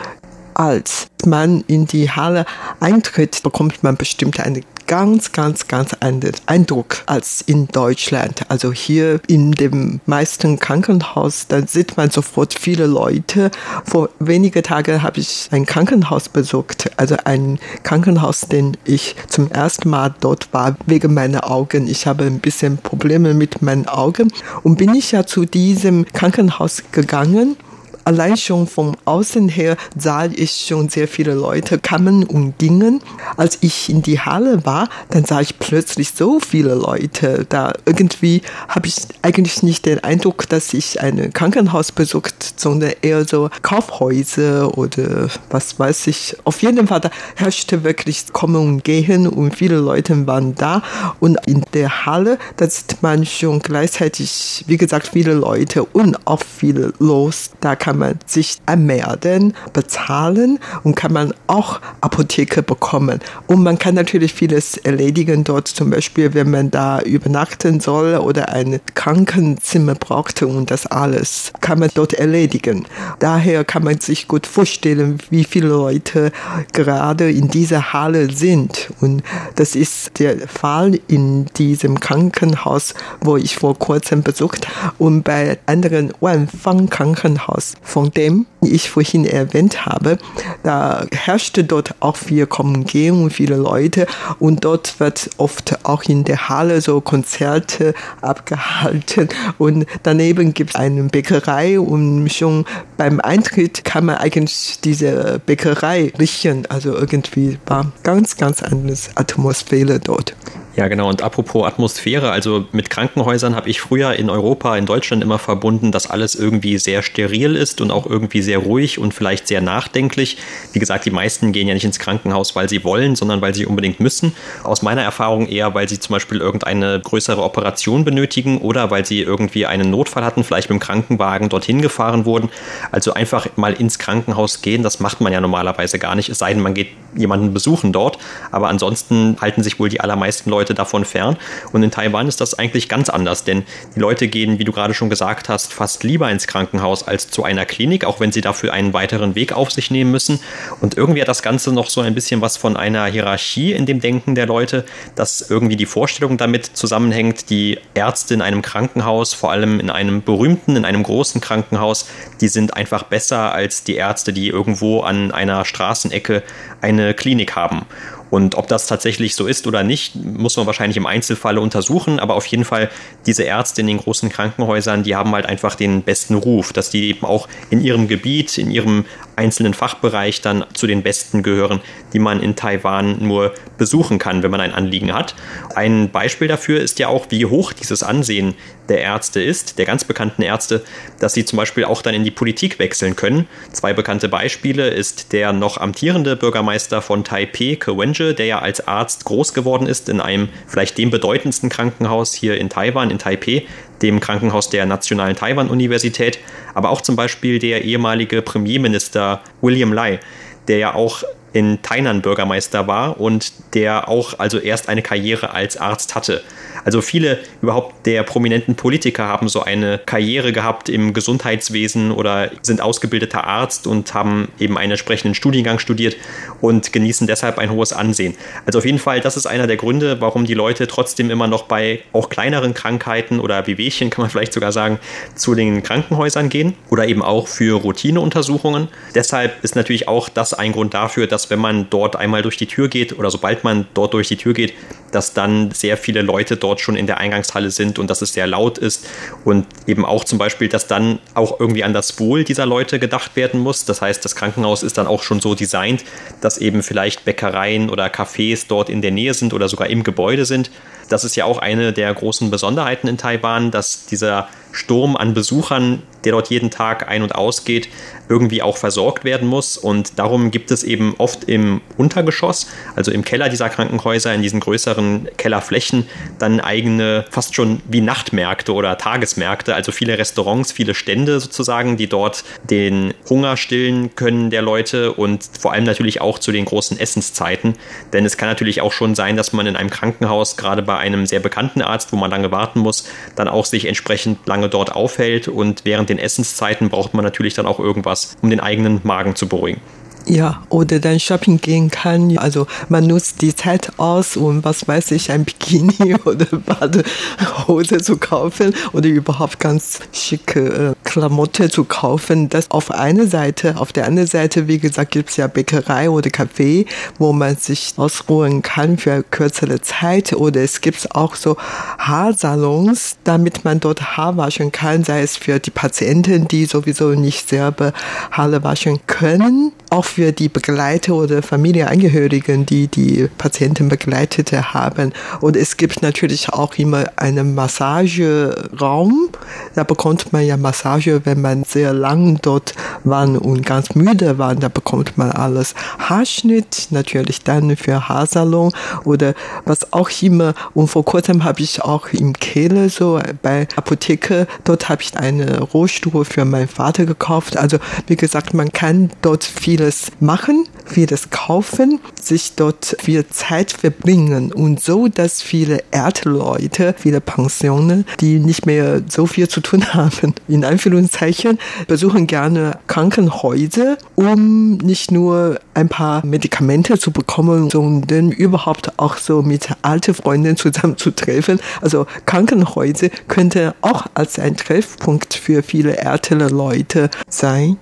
als 0.56 1.08
man 1.26 1.64
in 1.66 1.86
die 1.86 2.10
Halle 2.10 2.46
eintritt, 2.80 3.42
bekommt 3.42 3.82
man 3.82 3.96
bestimmt 3.96 4.40
eine 4.40 4.62
ganz, 4.86 5.32
ganz, 5.32 5.68
ganz 5.68 5.94
anderen 6.00 6.36
Eindruck 6.46 7.02
als 7.06 7.40
in 7.40 7.68
Deutschland. 7.68 8.42
Also 8.48 8.72
hier 8.72 9.20
in 9.26 9.52
dem 9.52 10.00
meisten 10.06 10.58
Krankenhaus, 10.58 11.46
da 11.48 11.66
sieht 11.66 11.96
man 11.96 12.10
sofort 12.10 12.54
viele 12.54 12.86
Leute. 12.86 13.50
Vor 13.84 14.10
wenigen 14.18 14.62
Tagen 14.62 15.02
habe 15.02 15.20
ich 15.20 15.48
ein 15.50 15.66
Krankenhaus 15.66 16.28
besucht, 16.28 16.90
also 16.96 17.16
ein 17.24 17.58
Krankenhaus, 17.82 18.42
den 18.42 18.76
ich 18.84 19.16
zum 19.28 19.50
ersten 19.50 19.88
Mal 19.90 20.14
dort 20.20 20.52
war 20.52 20.76
wegen 20.86 21.14
meiner 21.14 21.50
Augen. 21.50 21.88
Ich 21.88 22.06
habe 22.06 22.24
ein 22.24 22.40
bisschen 22.40 22.78
Probleme 22.78 23.34
mit 23.34 23.62
meinen 23.62 23.88
Augen 23.88 24.32
und 24.62 24.78
bin 24.78 24.94
ich 24.94 25.12
ja 25.12 25.26
zu 25.26 25.44
diesem 25.44 26.06
Krankenhaus 26.12 26.82
gegangen 26.92 27.56
allein 28.06 28.36
schon 28.36 28.66
vom 28.66 28.96
Außen 29.04 29.48
her 29.48 29.76
sah 29.98 30.26
ich 30.26 30.66
schon 30.68 30.88
sehr 30.88 31.08
viele 31.08 31.34
Leute 31.34 31.78
kamen 31.78 32.24
und 32.24 32.58
gingen. 32.58 33.00
Als 33.36 33.58
ich 33.60 33.90
in 33.90 34.00
die 34.00 34.20
Halle 34.20 34.64
war, 34.64 34.88
dann 35.10 35.24
sah 35.24 35.40
ich 35.40 35.58
plötzlich 35.58 36.12
so 36.12 36.40
viele 36.40 36.74
Leute. 36.74 37.46
Da 37.48 37.72
irgendwie 37.84 38.42
habe 38.68 38.86
ich 38.86 38.96
eigentlich 39.22 39.62
nicht 39.62 39.86
den 39.86 40.02
Eindruck, 40.02 40.48
dass 40.48 40.72
ich 40.72 41.00
ein 41.00 41.32
Krankenhaus 41.32 41.92
besucht, 41.92 42.54
sondern 42.56 42.92
eher 43.02 43.24
so 43.24 43.50
Kaufhäuser 43.62 44.78
oder 44.78 45.28
was 45.50 45.78
weiß 45.78 46.06
ich. 46.06 46.36
Auf 46.44 46.62
jeden 46.62 46.86
Fall, 46.86 47.00
da 47.00 47.10
herrschte 47.34 47.82
wirklich 47.82 48.32
Kommen 48.32 48.56
und 48.56 48.84
Gehen 48.84 49.26
und 49.26 49.56
viele 49.56 49.78
Leute 49.78 50.26
waren 50.26 50.54
da. 50.54 50.82
Und 51.18 51.38
in 51.46 51.64
der 51.74 52.06
Halle, 52.06 52.38
da 52.56 52.70
sieht 52.70 53.02
man 53.02 53.26
schon 53.26 53.58
gleichzeitig, 53.58 54.64
wie 54.68 54.76
gesagt, 54.76 55.08
viele 55.08 55.34
Leute 55.34 55.84
und 55.84 56.24
auch 56.26 56.42
viel 56.42 56.92
los. 57.00 57.50
Da 57.60 57.74
kann 57.74 57.95
kann 57.96 58.10
man 58.10 58.18
sich 58.26 58.58
anmelden, 58.66 59.54
bezahlen 59.72 60.58
und 60.82 60.96
kann 60.96 61.14
man 61.14 61.32
auch 61.46 61.80
Apotheke 62.02 62.62
bekommen. 62.62 63.20
Und 63.46 63.62
man 63.62 63.78
kann 63.78 63.94
natürlich 63.94 64.34
vieles 64.34 64.76
erledigen 64.76 65.44
dort, 65.44 65.68
zum 65.68 65.88
Beispiel, 65.88 66.34
wenn 66.34 66.50
man 66.50 66.70
da 66.70 67.00
übernachten 67.00 67.80
soll 67.80 68.16
oder 68.16 68.50
ein 68.50 68.80
Krankenzimmer 68.94 69.94
braucht 69.94 70.42
und 70.42 70.70
das 70.70 70.86
alles 70.86 71.52
kann 71.62 71.78
man 71.78 71.88
dort 71.94 72.12
erledigen. 72.12 72.86
Daher 73.18 73.64
kann 73.64 73.84
man 73.84 73.98
sich 74.00 74.28
gut 74.28 74.46
vorstellen, 74.46 75.18
wie 75.30 75.44
viele 75.44 75.68
Leute 75.68 76.32
gerade 76.74 77.30
in 77.30 77.48
dieser 77.48 77.94
Halle 77.94 78.30
sind. 78.30 78.90
Und 79.00 79.22
das 79.54 79.74
ist 79.74 80.18
der 80.18 80.46
Fall 80.48 81.00
in 81.08 81.46
diesem 81.56 81.98
Krankenhaus, 81.98 82.92
wo 83.22 83.38
ich 83.38 83.56
vor 83.56 83.78
kurzem 83.78 84.22
besucht. 84.22 84.66
Und 84.98 85.22
bei 85.22 85.58
anderen 85.64 86.12
Wanfang 86.20 86.90
Krankenhaus 86.90 87.74
von 87.86 88.10
dem 88.10 88.46
ich 88.60 88.90
vorhin 88.90 89.24
erwähnt 89.24 89.86
habe, 89.86 90.18
da 90.64 91.06
herrschte 91.12 91.64
dort 91.64 91.94
auch 92.00 92.16
viel 92.16 92.46
Kommen 92.46 92.84
gehen 92.84 93.22
und 93.22 93.30
viele 93.30 93.56
Leute. 93.56 94.06
Und 94.40 94.64
dort 94.64 94.98
wird 94.98 95.30
oft 95.38 95.84
auch 95.84 96.02
in 96.02 96.24
der 96.24 96.48
Halle 96.48 96.80
so 96.80 97.00
Konzerte 97.00 97.94
abgehalten. 98.20 99.28
Und 99.58 99.86
daneben 100.02 100.52
gibt 100.52 100.70
es 100.70 100.76
eine 100.76 101.04
Bäckerei 101.04 101.78
und 101.78 102.28
schon 102.28 102.64
beim 102.96 103.20
Eintritt 103.20 103.84
kann 103.84 104.06
man 104.06 104.16
eigentlich 104.16 104.78
diese 104.82 105.40
Bäckerei 105.46 106.12
riechen, 106.18 106.66
also 106.68 106.94
irgendwie 106.94 107.58
war 107.66 107.92
ganz, 108.02 108.36
ganz 108.36 108.62
anders 108.62 109.10
Atmosphäre 109.14 110.00
dort. 110.00 110.34
Ja, 110.76 110.88
genau. 110.88 111.08
Und 111.08 111.22
apropos 111.22 111.66
Atmosphäre, 111.66 112.32
also 112.32 112.66
mit 112.70 112.90
Krankenhäusern 112.90 113.56
habe 113.56 113.70
ich 113.70 113.80
früher 113.80 114.12
in 114.12 114.28
Europa, 114.28 114.76
in 114.76 114.84
Deutschland 114.84 115.22
immer 115.22 115.38
verbunden, 115.38 115.90
dass 115.90 116.06
alles 116.06 116.34
irgendwie 116.34 116.76
sehr 116.76 117.02
steril 117.02 117.56
ist 117.56 117.80
und 117.80 117.90
auch 117.90 118.04
irgendwie 118.04 118.42
sehr 118.42 118.58
ruhig 118.58 118.98
und 118.98 119.14
vielleicht 119.14 119.48
sehr 119.48 119.62
nachdenklich. 119.62 120.36
Wie 120.74 120.78
gesagt, 120.78 121.06
die 121.06 121.10
meisten 121.10 121.52
gehen 121.52 121.66
ja 121.66 121.72
nicht 121.72 121.86
ins 121.86 121.98
Krankenhaus, 121.98 122.54
weil 122.56 122.68
sie 122.68 122.84
wollen, 122.84 123.16
sondern 123.16 123.40
weil 123.40 123.54
sie 123.54 123.64
unbedingt 123.64 124.00
müssen. 124.00 124.34
Aus 124.64 124.82
meiner 124.82 125.00
Erfahrung 125.00 125.48
eher, 125.48 125.74
weil 125.74 125.88
sie 125.88 125.98
zum 125.98 126.12
Beispiel 126.12 126.40
irgendeine 126.40 127.00
größere 127.00 127.42
Operation 127.42 128.04
benötigen 128.04 128.58
oder 128.58 128.90
weil 128.90 129.06
sie 129.06 129.22
irgendwie 129.22 129.64
einen 129.64 129.90
Notfall 129.90 130.26
hatten, 130.26 130.44
vielleicht 130.44 130.68
mit 130.68 130.78
dem 130.78 130.80
Krankenwagen 130.80 131.48
dorthin 131.48 131.80
gefahren 131.80 132.26
wurden. 132.26 132.50
Also 132.92 133.14
einfach 133.14 133.46
mal 133.56 133.72
ins 133.72 133.98
Krankenhaus 133.98 134.60
gehen, 134.60 134.82
das 134.82 135.00
macht 135.00 135.22
man 135.22 135.32
ja 135.32 135.40
normalerweise 135.40 135.98
gar 135.98 136.14
nicht, 136.16 136.28
es 136.28 136.38
sei 136.38 136.52
denn, 136.52 136.62
man 136.62 136.74
geht 136.74 136.88
jemanden 137.14 137.54
besuchen 137.54 137.94
dort. 137.94 138.18
Aber 138.50 138.68
ansonsten 138.68 139.38
halten 139.40 139.62
sich 139.62 139.80
wohl 139.80 139.88
die 139.88 140.00
allermeisten 140.00 140.50
Leute 140.50 140.65
Leute 140.66 140.74
davon 140.74 141.04
fern. 141.04 141.36
Und 141.72 141.84
in 141.84 141.92
Taiwan 141.92 142.26
ist 142.26 142.40
das 142.40 142.58
eigentlich 142.58 142.88
ganz 142.88 143.08
anders, 143.08 143.44
denn 143.44 143.62
die 143.94 144.00
Leute 144.00 144.26
gehen, 144.26 144.58
wie 144.58 144.64
du 144.64 144.72
gerade 144.72 144.94
schon 144.94 145.08
gesagt 145.08 145.48
hast, 145.48 145.72
fast 145.72 146.02
lieber 146.02 146.28
ins 146.30 146.48
Krankenhaus 146.48 147.06
als 147.06 147.30
zu 147.30 147.44
einer 147.44 147.64
Klinik, 147.64 148.04
auch 148.04 148.18
wenn 148.18 148.32
sie 148.32 148.40
dafür 148.40 148.72
einen 148.72 148.92
weiteren 148.92 149.36
Weg 149.36 149.52
auf 149.52 149.70
sich 149.70 149.92
nehmen 149.92 150.10
müssen. 150.10 150.40
Und 150.80 150.96
irgendwie 150.96 151.20
hat 151.20 151.28
das 151.28 151.42
Ganze 151.42 151.72
noch 151.72 151.88
so 151.88 152.00
ein 152.00 152.14
bisschen 152.14 152.40
was 152.40 152.56
von 152.56 152.76
einer 152.76 153.06
Hierarchie 153.06 153.72
in 153.72 153.86
dem 153.86 154.00
Denken 154.00 154.34
der 154.34 154.46
Leute, 154.46 154.84
dass 155.14 155.48
irgendwie 155.48 155.76
die 155.76 155.86
Vorstellung 155.86 156.36
damit 156.36 156.66
zusammenhängt, 156.66 157.48
die 157.50 157.78
Ärzte 157.94 158.34
in 158.34 158.42
einem 158.42 158.62
Krankenhaus, 158.62 159.34
vor 159.34 159.52
allem 159.52 159.78
in 159.78 159.90
einem 159.90 160.22
berühmten, 160.22 160.74
in 160.74 160.84
einem 160.84 161.04
großen 161.04 161.40
Krankenhaus, 161.40 162.08
die 162.40 162.48
sind 162.48 162.74
einfach 162.74 163.04
besser 163.04 163.52
als 163.52 163.84
die 163.84 163.94
Ärzte, 163.94 164.32
die 164.32 164.48
irgendwo 164.48 165.02
an 165.02 165.30
einer 165.30 165.64
Straßenecke 165.64 166.42
eine 166.80 167.14
Klinik 167.14 167.54
haben. 167.54 167.86
Und 168.30 168.56
ob 168.56 168.66
das 168.68 168.86
tatsächlich 168.86 169.34
so 169.34 169.46
ist 169.46 169.66
oder 169.66 169.82
nicht, 169.82 170.16
muss 170.16 170.56
man 170.56 170.66
wahrscheinlich 170.66 170.96
im 170.96 171.06
Einzelfall 171.06 171.58
untersuchen. 171.58 172.18
Aber 172.18 172.34
auf 172.34 172.46
jeden 172.46 172.64
Fall, 172.64 172.90
diese 173.26 173.44
Ärzte 173.44 173.80
in 173.82 173.86
den 173.86 173.98
großen 173.98 174.28
Krankenhäusern, 174.28 175.02
die 175.02 175.14
haben 175.14 175.32
halt 175.32 175.46
einfach 175.46 175.74
den 175.74 176.02
besten 176.02 176.34
Ruf, 176.34 176.72
dass 176.72 176.90
die 176.90 177.08
eben 177.08 177.24
auch 177.24 177.48
in 177.70 177.80
ihrem 177.80 178.08
Gebiet, 178.08 178.58
in 178.58 178.70
ihrem 178.70 179.04
einzelnen 179.36 179.74
Fachbereich 179.74 180.40
dann 180.40 180.64
zu 180.72 180.86
den 180.86 181.02
besten 181.02 181.42
gehören, 181.42 181.80
die 182.12 182.18
man 182.18 182.42
in 182.42 182.56
Taiwan 182.56 183.22
nur 183.22 183.52
besuchen 183.78 184.18
kann, 184.18 184.42
wenn 184.42 184.50
man 184.50 184.60
ein 184.60 184.72
Anliegen 184.72 185.12
hat. 185.12 185.34
Ein 185.74 186.10
Beispiel 186.10 186.48
dafür 186.48 186.80
ist 186.80 186.98
ja 186.98 187.08
auch, 187.08 187.26
wie 187.28 187.44
hoch 187.44 187.72
dieses 187.72 188.02
Ansehen 188.02 188.54
der 188.88 189.00
Ärzte 189.00 189.42
ist, 189.42 189.78
der 189.78 189.84
ganz 189.84 190.04
bekannten 190.04 190.42
Ärzte, 190.42 190.82
dass 191.18 191.34
sie 191.34 191.44
zum 191.44 191.56
Beispiel 191.56 191.84
auch 191.84 192.02
dann 192.02 192.14
in 192.14 192.24
die 192.24 192.30
Politik 192.30 192.78
wechseln 192.78 193.16
können. 193.16 193.46
Zwei 193.72 193.92
bekannte 193.92 194.28
Beispiele 194.28 194.88
ist 194.88 195.32
der 195.32 195.52
noch 195.52 195.76
amtierende 195.78 196.36
Bürgermeister 196.36 197.02
von 197.02 197.24
Taipei, 197.24 197.76
Ke 197.76 197.96
Wenje, 197.98 198.34
der 198.34 198.46
ja 198.46 198.58
als 198.60 198.86
Arzt 198.86 199.24
groß 199.24 199.54
geworden 199.54 199.86
ist 199.86 200.08
in 200.08 200.20
einem 200.20 200.48
vielleicht 200.66 200.96
dem 200.98 201.10
bedeutendsten 201.10 201.68
Krankenhaus 201.68 202.32
hier 202.32 202.58
in 202.58 202.68
Taiwan, 202.68 203.10
in 203.10 203.18
Taipei, 203.18 203.66
dem 204.02 204.20
Krankenhaus 204.20 204.70
der 204.70 204.86
Nationalen 204.86 205.36
Taiwan-Universität, 205.36 206.38
aber 206.74 206.90
auch 206.90 207.00
zum 207.00 207.16
Beispiel 207.16 207.58
der 207.58 207.84
ehemalige 207.84 208.42
Premierminister 208.42 209.25
William 209.60 209.92
Lai, 209.92 210.20
der 210.68 210.78
ja 210.78 210.94
auch 210.94 211.22
in 211.56 211.80
Tainan 211.80 212.20
Bürgermeister 212.20 212.86
war 212.86 213.18
und 213.18 213.50
der 213.72 214.10
auch 214.10 214.38
also 214.38 214.58
erst 214.58 214.90
eine 214.90 215.00
Karriere 215.00 215.54
als 215.54 215.78
Arzt 215.78 216.14
hatte. 216.14 216.42
Also 216.84 217.00
viele 217.00 217.38
überhaupt 217.62 218.06
der 218.06 218.22
prominenten 218.24 218.76
Politiker 218.76 219.26
haben 219.26 219.48
so 219.48 219.62
eine 219.62 219.98
Karriere 220.04 220.52
gehabt 220.52 220.90
im 220.90 221.14
Gesundheitswesen 221.14 222.12
oder 222.12 222.50
sind 222.60 222.82
ausgebildeter 222.82 223.44
Arzt 223.44 223.86
und 223.86 224.12
haben 224.12 224.48
eben 224.58 224.76
einen 224.76 224.92
entsprechenden 224.92 225.34
Studiengang 225.34 225.78
studiert 225.78 226.16
und 226.60 226.92
genießen 226.92 227.26
deshalb 227.26 227.58
ein 227.58 227.70
hohes 227.70 227.94
Ansehen. 227.94 228.36
Also 228.66 228.78
auf 228.78 228.84
jeden 228.84 228.98
Fall, 228.98 229.20
das 229.20 229.38
ist 229.38 229.46
einer 229.46 229.66
der 229.66 229.78
Gründe, 229.78 230.20
warum 230.20 230.44
die 230.44 230.54
Leute 230.54 230.86
trotzdem 230.86 231.30
immer 231.30 231.46
noch 231.46 231.62
bei 231.62 232.00
auch 232.12 232.28
kleineren 232.28 232.74
Krankheiten 232.74 233.40
oder 233.40 233.66
Wehwehchen, 233.66 234.10
kann 234.10 234.22
man 234.22 234.30
vielleicht 234.36 234.52
sogar 234.52 234.72
sagen, 234.72 234.98
zu 235.34 235.54
den 235.54 235.82
Krankenhäusern 235.82 236.50
gehen 236.50 236.74
oder 236.90 237.08
eben 237.08 237.22
auch 237.22 237.48
für 237.48 237.80
Routineuntersuchungen. 237.80 238.88
Deshalb 239.14 239.64
ist 239.64 239.74
natürlich 239.74 240.06
auch 240.06 240.28
das 240.28 240.52
ein 240.52 240.72
Grund 240.72 240.92
dafür, 240.92 241.26
dass 241.46 241.50
wenn 241.50 241.60
man 241.60 241.88
dort 241.90 242.16
einmal 242.16 242.42
durch 242.42 242.56
die 242.56 242.66
Tür 242.66 242.88
geht 242.88 243.16
oder 243.18 243.30
sobald 243.30 243.62
man 243.62 243.86
dort 243.94 244.14
durch 244.14 244.28
die 244.28 244.36
Tür 244.36 244.52
geht, 244.52 244.74
dass 245.12 245.32
dann 245.32 245.70
sehr 245.70 245.96
viele 245.96 246.22
Leute 246.22 246.56
dort 246.56 246.80
schon 246.80 246.96
in 246.96 247.06
der 247.06 247.18
Eingangshalle 247.18 247.70
sind 247.70 247.98
und 247.98 248.10
dass 248.10 248.20
es 248.22 248.32
sehr 248.32 248.46
laut 248.46 248.78
ist 248.78 249.06
und 249.44 249.66
eben 249.86 250.04
auch 250.04 250.24
zum 250.24 250.38
Beispiel, 250.38 250.68
dass 250.68 250.88
dann 250.88 251.20
auch 251.34 251.60
irgendwie 251.60 251.84
an 251.84 251.92
das 251.92 252.18
Wohl 252.18 252.44
dieser 252.44 252.66
Leute 252.66 252.98
gedacht 252.98 253.36
werden 253.36 253.60
muss. 253.60 253.84
Das 253.84 254.02
heißt, 254.02 254.24
das 254.24 254.34
Krankenhaus 254.34 254.82
ist 254.82 254.98
dann 254.98 255.06
auch 255.06 255.22
schon 255.22 255.40
so 255.40 255.54
designt, 255.54 256.04
dass 256.40 256.58
eben 256.58 256.82
vielleicht 256.82 257.24
Bäckereien 257.24 257.90
oder 257.90 258.06
Cafés 258.08 258.66
dort 258.68 258.90
in 258.90 259.00
der 259.00 259.12
Nähe 259.12 259.34
sind 259.34 259.54
oder 259.54 259.68
sogar 259.68 259.88
im 259.88 260.02
Gebäude 260.02 260.44
sind. 260.44 260.70
Das 261.08 261.22
ist 261.22 261.36
ja 261.36 261.44
auch 261.44 261.58
eine 261.58 261.92
der 261.92 262.12
großen 262.12 262.50
Besonderheiten 262.50 263.06
in 263.06 263.16
Taiwan, 263.16 263.70
dass 263.70 264.06
dieser 264.06 264.48
Sturm 264.76 265.16
an 265.16 265.34
Besuchern, 265.34 266.02
der 266.24 266.32
dort 266.32 266.50
jeden 266.50 266.70
Tag 266.70 267.08
ein- 267.08 267.22
und 267.22 267.34
ausgeht, 267.34 267.88
irgendwie 268.28 268.62
auch 268.62 268.76
versorgt 268.76 269.24
werden 269.24 269.48
muss. 269.48 269.76
Und 269.76 270.18
darum 270.18 270.50
gibt 270.50 270.70
es 270.70 270.82
eben 270.82 271.14
oft 271.18 271.44
im 271.44 271.80
Untergeschoss, 271.96 272.66
also 272.96 273.10
im 273.10 273.24
Keller 273.24 273.48
dieser 273.48 273.68
Krankenhäuser, 273.68 274.34
in 274.34 274.42
diesen 274.42 274.60
größeren 274.60 275.28
Kellerflächen, 275.36 276.06
dann 276.38 276.60
eigene, 276.60 277.24
fast 277.30 277.54
schon 277.54 277.80
wie 277.88 278.00
Nachtmärkte 278.00 278.72
oder 278.72 278.98
Tagesmärkte, 278.98 279.74
also 279.74 279.92
viele 279.92 280.18
Restaurants, 280.18 280.72
viele 280.72 280.94
Stände 280.94 281.38
sozusagen, 281.40 281.96
die 281.96 282.08
dort 282.08 282.44
den 282.68 283.14
Hunger 283.30 283.56
stillen 283.56 284.14
können 284.16 284.50
der 284.50 284.62
Leute 284.62 285.12
und 285.12 285.48
vor 285.58 285.72
allem 285.72 285.84
natürlich 285.84 286.20
auch 286.20 286.38
zu 286.38 286.52
den 286.52 286.64
großen 286.64 286.98
Essenszeiten. 286.98 287.74
Denn 288.12 288.24
es 288.24 288.36
kann 288.36 288.48
natürlich 288.48 288.80
auch 288.80 288.92
schon 288.92 289.14
sein, 289.14 289.36
dass 289.36 289.52
man 289.52 289.66
in 289.66 289.76
einem 289.76 289.90
Krankenhaus, 289.90 290.56
gerade 290.56 290.82
bei 290.82 290.96
einem 290.96 291.26
sehr 291.26 291.40
bekannten 291.40 291.82
Arzt, 291.82 292.12
wo 292.12 292.16
man 292.16 292.30
lange 292.30 292.50
warten 292.50 292.80
muss, 292.80 293.08
dann 293.36 293.48
auch 293.48 293.64
sich 293.64 293.86
entsprechend 293.86 294.46
lange 294.46 294.65
dort 294.68 294.94
aufhält 294.94 295.48
und 295.48 295.84
während 295.84 296.08
den 296.08 296.18
Essenszeiten 296.18 296.88
braucht 296.88 297.14
man 297.14 297.24
natürlich 297.24 297.54
dann 297.54 297.66
auch 297.66 297.80
irgendwas, 297.80 298.36
um 298.42 298.50
den 298.50 298.60
eigenen 298.60 299.00
Magen 299.04 299.34
zu 299.34 299.48
beruhigen. 299.48 299.80
Ja, 300.28 300.62
oder 300.70 300.98
dann 300.98 301.20
shopping 301.20 301.60
gehen 301.60 301.88
kann. 301.88 302.36
Also 302.38 302.66
man 302.88 303.06
nutzt 303.06 303.42
die 303.42 303.54
Zeit 303.54 303.92
aus, 303.96 304.36
um 304.36 304.64
was 304.64 304.88
weiß 304.88 305.12
ich, 305.12 305.30
ein 305.30 305.44
Bikini 305.44 306.16
oder 306.24 306.46
Badehose 306.46 307.98
zu 307.98 308.16
kaufen 308.16 308.74
oder 308.92 309.08
überhaupt 309.08 309.60
ganz 309.60 310.00
schicke 310.12 310.60
äh, 310.60 310.94
Klamotte 311.04 311.70
zu 311.70 311.84
kaufen. 311.84 312.48
Das 312.48 312.72
auf 312.72 312.90
einer 312.90 313.28
Seite. 313.28 313.76
Auf 313.76 313.92
der 313.92 314.06
anderen 314.06 314.26
Seite, 314.26 314.66
wie 314.66 314.78
gesagt, 314.78 315.12
gibt 315.12 315.30
es 315.30 315.36
ja 315.36 315.46
Bäckerei 315.46 316.10
oder 316.10 316.30
Café, 316.30 316.86
wo 317.18 317.32
man 317.32 317.56
sich 317.56 317.94
ausruhen 317.96 318.62
kann 318.62 318.98
für 318.98 319.22
kürzere 319.22 319.80
Zeit. 319.80 320.32
Oder 320.32 320.60
es 320.62 320.80
gibt 320.80 321.14
auch 321.14 321.36
so 321.36 321.56
Haarsalons, 321.98 323.18
damit 323.22 323.64
man 323.64 323.78
dort 323.78 324.16
Haar 324.16 324.36
waschen 324.36 324.72
kann, 324.72 325.04
sei 325.04 325.22
es 325.22 325.36
für 325.36 325.60
die 325.60 325.70
Patienten, 325.70 326.48
die 326.48 326.66
sowieso 326.66 327.10
nicht 327.10 327.48
selber 327.48 327.92
Haare 328.32 328.64
waschen 328.64 328.98
können. 329.06 329.70
Auch 329.90 330.15
für 330.16 330.32
die 330.32 330.48
Begleiter 330.48 331.14
oder 331.14 331.42
Familienangehörigen, 331.42 332.64
die 332.64 332.88
die 332.88 333.28
Patienten 333.36 333.90
begleitete 333.90 334.72
haben. 334.72 335.12
Und 335.42 335.58
es 335.58 335.76
gibt 335.76 336.00
natürlich 336.00 336.48
auch 336.48 336.78
immer 336.78 337.04
einen 337.16 337.54
Massageraum. 337.54 339.28
Da 339.74 339.84
bekommt 339.84 340.32
man 340.32 340.46
ja 340.46 340.56
Massage, 340.56 341.20
wenn 341.24 341.42
man 341.42 341.64
sehr 341.64 341.92
lang 341.92 342.38
dort 342.40 342.72
war 343.04 343.28
und 343.28 343.66
ganz 343.66 343.94
müde 343.94 344.38
war. 344.38 344.54
Da 344.54 344.70
bekommt 344.70 345.18
man 345.18 345.32
alles. 345.32 345.74
Haarschnitt 345.98 346.86
natürlich 346.88 347.42
dann 347.42 347.76
für 347.76 348.08
Haarsalon 348.08 348.72
oder 349.04 349.34
was 349.66 349.92
auch 349.92 350.08
immer. 350.22 350.54
Und 350.72 350.88
vor 350.88 351.04
kurzem 351.04 351.44
habe 351.44 351.60
ich 351.60 351.82
auch 351.82 352.08
im 352.08 352.32
Kehle 352.32 352.88
so 352.88 353.20
bei 353.42 353.68
Apotheke, 353.76 354.46
dort 354.64 354.88
habe 354.88 355.02
ich 355.02 355.14
eine 355.18 355.60
Rohstuhl 355.60 356.24
für 356.24 356.46
meinen 356.46 356.68
Vater 356.68 357.04
gekauft. 357.04 357.58
Also 357.58 357.76
wie 358.06 358.16
gesagt, 358.16 358.54
man 358.54 358.72
kann 358.72 359.10
dort 359.20 359.44
vieles 359.44 360.05
machen, 360.20 360.66
vieles 360.84 361.30
kaufen, 361.30 362.00
sich 362.20 362.54
dort 362.56 362.96
viel 363.00 363.26
Zeit 363.28 363.72
verbringen 363.72 364.52
und 364.52 364.80
so, 364.80 365.08
dass 365.08 365.42
viele 365.42 365.82
Erdleute, 365.90 366.94
viele 366.98 367.20
Pensionen, 367.20 368.04
die 368.20 368.38
nicht 368.38 368.66
mehr 368.66 369.02
so 369.08 369.26
viel 369.26 369.48
zu 369.48 369.60
tun 369.60 369.84
haben, 369.94 370.34
in 370.48 370.64
Anführungszeichen, 370.64 371.58
besuchen 371.86 372.26
gerne 372.26 372.78
Krankenhäuser, 372.86 373.98
um 374.14 374.76
nicht 374.78 375.10
nur 375.10 375.58
ein 375.74 375.88
paar 375.88 376.24
Medikamente 376.24 376.98
zu 376.98 377.10
bekommen, 377.10 377.70
sondern 377.70 378.30
überhaupt 378.30 378.98
auch 378.98 379.16
so 379.16 379.42
mit 379.42 379.68
alten 379.82 380.14
Freunden 380.14 380.56
zusammenzutreffen. 380.56 381.60
Also 381.80 382.06
Krankenhäuser 382.24 383.08
könnte 383.28 383.74
auch 383.82 384.06
als 384.14 384.38
ein 384.38 384.56
Treffpunkt 384.56 385.34
für 385.34 385.62
viele 385.62 385.98
ältere 385.98 386.48
Leute 386.48 387.10
sein 387.28 387.76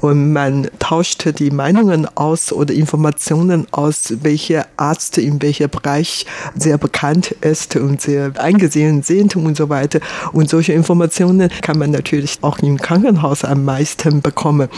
und 0.00 0.32
man 0.32 0.68
tauschte 0.78 1.32
die 1.32 1.50
Meinungen 1.50 2.06
aus 2.16 2.52
oder 2.52 2.72
Informationen 2.72 3.66
aus, 3.72 4.14
welcher 4.22 4.66
Arzt 4.76 5.18
in 5.18 5.42
welcher 5.42 5.68
Bereich 5.68 6.26
sehr 6.54 6.78
bekannt 6.78 7.32
ist 7.40 7.76
und 7.76 8.00
sehr 8.00 8.32
eingesehen 8.38 9.02
sind 9.02 9.36
und 9.36 9.56
so 9.56 9.68
weiter. 9.68 10.00
Und 10.32 10.48
solche 10.48 10.72
Informationen 10.72 11.50
kann 11.62 11.78
man 11.78 11.90
natürlich 11.90 12.38
auch 12.42 12.58
im 12.58 12.78
Krankenhaus 12.78 13.44
am 13.44 13.64
meisten 13.64 14.22
bekommen. 14.22 14.68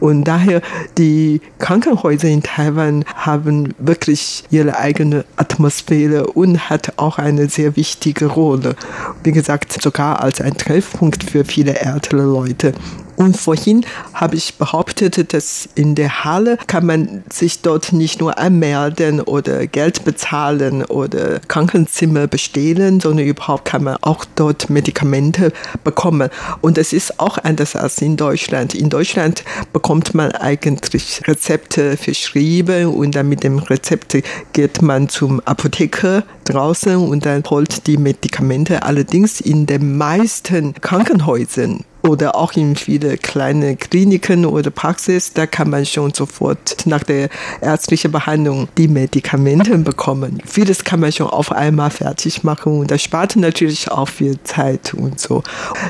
Und 0.00 0.24
daher 0.24 0.60
die 0.98 1.40
Krankenhäuser 1.58 2.28
in 2.28 2.42
Taiwan 2.42 3.04
haben 3.14 3.74
wirklich 3.78 4.44
ihre 4.50 4.78
eigene 4.78 5.24
Atmosphäre 5.36 6.26
und 6.26 6.68
hat 6.68 6.94
auch 6.98 7.18
eine 7.18 7.48
sehr 7.48 7.76
wichtige 7.76 8.26
Rolle. 8.26 8.76
Wie 9.22 9.32
gesagt, 9.32 9.80
sogar 9.80 10.20
als 10.20 10.40
ein 10.40 10.56
Treffpunkt 10.56 11.24
für 11.24 11.44
viele 11.44 11.78
ältere 11.78 12.22
Leute. 12.22 12.74
Und 13.16 13.36
vorhin 13.36 13.84
habe 14.12 14.36
ich 14.36 14.56
behauptet, 14.56 15.32
dass 15.32 15.68
in 15.74 15.94
der 15.94 16.24
Halle 16.24 16.58
kann 16.66 16.86
man 16.86 17.24
sich 17.32 17.62
dort 17.62 17.92
nicht 17.92 18.20
nur 18.20 18.38
anmelden 18.38 19.20
oder 19.20 19.66
Geld 19.66 20.04
bezahlen 20.04 20.84
oder 20.84 21.40
Krankenzimmer 21.48 22.26
bestehlen, 22.26 23.00
sondern 23.00 23.26
überhaupt 23.26 23.64
kann 23.64 23.84
man 23.84 23.96
auch 24.02 24.24
dort 24.34 24.68
Medikamente 24.68 25.52
bekommen. 25.82 26.28
Und 26.60 26.78
es 26.78 26.92
ist 26.92 27.18
auch 27.18 27.38
anders 27.38 27.74
als 27.74 28.02
in 28.02 28.16
Deutschland. 28.16 28.74
In 28.74 28.90
Deutschland 28.90 29.44
bekommt 29.72 30.14
man 30.14 30.32
eigentlich 30.32 31.22
Rezepte 31.26 31.96
verschrieben 31.96 32.86
und 32.86 33.14
dann 33.14 33.28
mit 33.28 33.42
dem 33.42 33.58
Rezept 33.58 34.16
geht 34.52 34.82
man 34.82 35.08
zum 35.08 35.40
Apotheker 35.40 36.22
draußen 36.44 36.96
und 36.96 37.24
dann 37.24 37.42
holt 37.48 37.86
die 37.86 37.96
Medikamente. 37.96 38.82
Allerdings 38.82 39.40
in 39.40 39.66
den 39.66 39.96
meisten 39.96 40.74
Krankenhäusern 40.74 41.84
oder 42.06 42.36
auch 42.36 42.52
in 42.54 42.76
viele 42.76 43.18
kleine 43.18 43.76
Kliniken 43.76 44.46
oder 44.46 44.70
Praxis, 44.70 45.32
da 45.32 45.46
kann 45.46 45.70
man 45.70 45.84
schon 45.84 46.14
sofort 46.14 46.86
nach 46.86 47.02
der 47.02 47.28
ärztlichen 47.60 48.12
Behandlung 48.12 48.68
die 48.78 48.88
Medikamente 48.88 49.76
bekommen. 49.78 50.42
Vieles 50.46 50.84
kann 50.84 51.00
man 51.00 51.12
schon 51.12 51.28
auf 51.28 51.52
einmal 51.52 51.90
fertig 51.90 52.44
machen 52.44 52.80
und 52.80 52.90
das 52.90 53.02
spart 53.02 53.36
natürlich 53.36 53.90
auch 53.90 54.08
viel 54.08 54.38
Zeit 54.44 54.94
und 54.94 55.20
so. 55.20 55.42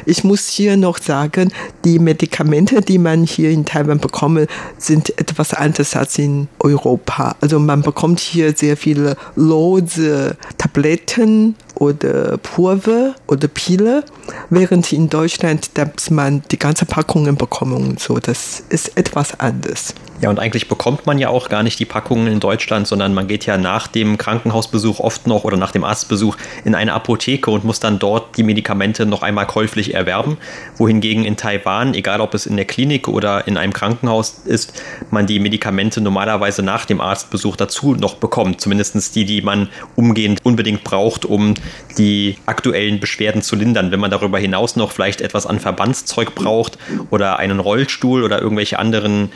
Ich 0.07 0.25
muss 0.25 0.49
hier 0.49 0.77
noch 0.77 0.99
sagen, 0.99 1.53
die 1.85 1.99
Medikamente, 1.99 2.81
die 2.81 2.99
man 2.99 3.25
hier 3.25 3.51
in 3.51 3.65
Taiwan 3.65 3.99
bekommt, 3.99 4.49
sind 4.79 5.19
etwas 5.19 5.55
anders 5.55 5.95
als 5.95 6.19
in 6.19 6.49
Europa. 6.59 7.37
Also 7.41 7.59
man 7.59 7.83
bekommt 7.83 8.21
hier 8.21 8.55
sehr 8.57 8.77
viele 8.77 9.17
lose 9.35 10.37
Tabletten 10.59 11.55
oder 11.77 12.39
Pulver 12.39 13.15
oder 13.27 13.49
Pille, 13.49 14.05
während 14.51 14.93
in 14.93 15.09
Deutschland, 15.09 15.77
man 16.11 16.43
die 16.51 16.59
ganze 16.59 16.87
Packungen 16.87 17.37
bekommt 17.37 17.73
und 17.73 18.01
so. 18.01 18.19
Das 18.19 18.63
ist 18.69 18.97
etwas 18.97 19.39
anders. 19.39 19.95
Ja, 20.23 20.31
und 20.31 20.41
eigentlich 20.41 20.69
bekommt 20.69 21.05
man 21.05 21.19
ja 21.19 21.29
auch 21.29 21.51
gar 21.51 21.63
nicht 21.63 21.79
die 21.79 21.85
Packungen 21.85 22.27
in 22.27 22.41
Deutschland, 22.41 22.87
sondern 22.87 23.13
man 23.13 23.29
geht 23.29 23.45
ja 23.45 23.59
nach 23.59 23.87
dem 23.87 24.17
Krankenhausbesuch 24.17 24.99
oft 24.99 25.27
noch 25.27 25.45
oder 25.45 25.59
nach 25.59 25.73
dem 25.73 25.85
Arztbesuch 25.85 26.37
in 26.65 26.75
eine 26.75 26.95
Apotheke 26.95 27.51
und 27.51 27.65
muss 27.65 27.81
dann 27.81 27.99
dort 27.99 28.39
die 28.39 28.43
Medikamente 28.43 29.05
noch 29.05 29.23
einmal 29.23 29.47
käuflich 29.47 29.93
erwerben. 29.93 30.39
Wohingegen 30.79 31.27
in 31.27 31.37
Taiwan, 31.37 31.93
egal 31.93 32.23
ob 32.23 32.33
es 32.33 32.47
in 32.47 32.57
der 32.57 32.65
Klinik 32.65 33.09
oder 33.09 33.47
in 33.47 33.59
einem 33.59 33.75
Krankenhaus 33.75 34.41
ist, 34.47 34.83
man 35.11 35.27
die 35.27 35.39
Medikamente 35.39 36.01
normalerweise 36.01 36.63
nach 36.63 36.87
dem 36.87 37.03
Arztbesuch 37.03 37.57
dazu 37.57 37.95
noch 37.95 38.15
bekommt. 38.15 38.63
Zumindest 38.63 39.15
die, 39.15 39.27
die 39.27 39.43
man 39.43 39.69
umgehend 39.97 40.41
unbedingt 40.45 40.83
braucht, 40.83 41.27
um 41.27 41.55
die 41.99 42.37
aktuellen 42.47 43.01
Beschwerden 43.01 43.43
zu 43.43 43.55
lindern. 43.55 43.91
Wenn 43.91 44.01
man 44.01 44.11
darüber 44.11 44.39
hinaus 44.39 44.77
noch 44.77 44.93
vielleicht 44.93 45.21
etwas 45.21 45.47
an 45.47 45.61
Verbandszeug 45.61 46.35
braucht 46.35 46.79
oder 47.11 47.39
einen 47.39 47.61
Rollstuhl 47.61 48.25
oder 48.25 48.41
irgendwelche 48.41 48.79
anderen 48.79 49.31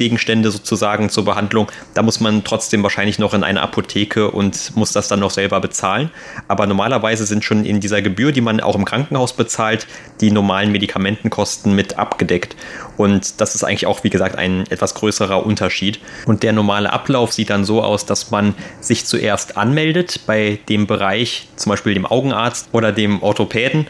Ausrüstungsgegenstände 0.00 0.50
sozusagen 0.50 1.10
zur 1.10 1.24
Behandlung, 1.24 1.70
da 1.94 2.02
muss 2.02 2.20
man 2.20 2.42
trotzdem 2.42 2.82
wahrscheinlich 2.82 3.18
noch 3.18 3.34
in 3.34 3.44
eine 3.44 3.60
Apotheke 3.60 4.30
und 4.30 4.74
muss 4.74 4.92
das 4.92 5.08
dann 5.08 5.20
noch 5.20 5.30
selber 5.30 5.60
bezahlen. 5.60 6.10
Aber 6.48 6.66
normalerweise 6.66 7.26
sind 7.26 7.44
schon 7.44 7.64
in 7.64 7.80
dieser 7.80 8.00
Gebühr, 8.00 8.32
die 8.32 8.40
man 8.40 8.60
auch 8.60 8.76
im 8.76 8.84
Krankenhaus 8.84 9.34
bezahlt, 9.34 9.86
die 10.20 10.30
normalen 10.30 10.72
Medikamentenkosten 10.72 11.74
mit 11.74 11.98
abgedeckt. 11.98 12.56
Und 12.96 13.40
das 13.40 13.54
ist 13.54 13.64
eigentlich 13.64 13.86
auch, 13.86 14.04
wie 14.04 14.10
gesagt, 14.10 14.36
ein 14.36 14.66
etwas 14.70 14.94
größerer 14.94 15.44
Unterschied. 15.44 16.00
Und 16.26 16.42
der 16.42 16.52
normale 16.52 16.92
Ablauf 16.92 17.32
sieht 17.32 17.50
dann 17.50 17.64
so 17.64 17.82
aus, 17.82 18.06
dass 18.06 18.30
man 18.30 18.54
sich 18.80 19.06
zuerst 19.06 19.56
anmeldet 19.56 20.20
bei 20.26 20.58
dem 20.68 20.86
Bereich, 20.86 21.48
zum 21.56 21.70
Beispiel 21.70 21.94
dem 21.94 22.06
Augenarzt 22.06 22.68
oder 22.72 22.92
dem 22.92 23.22
Orthopäden. 23.22 23.86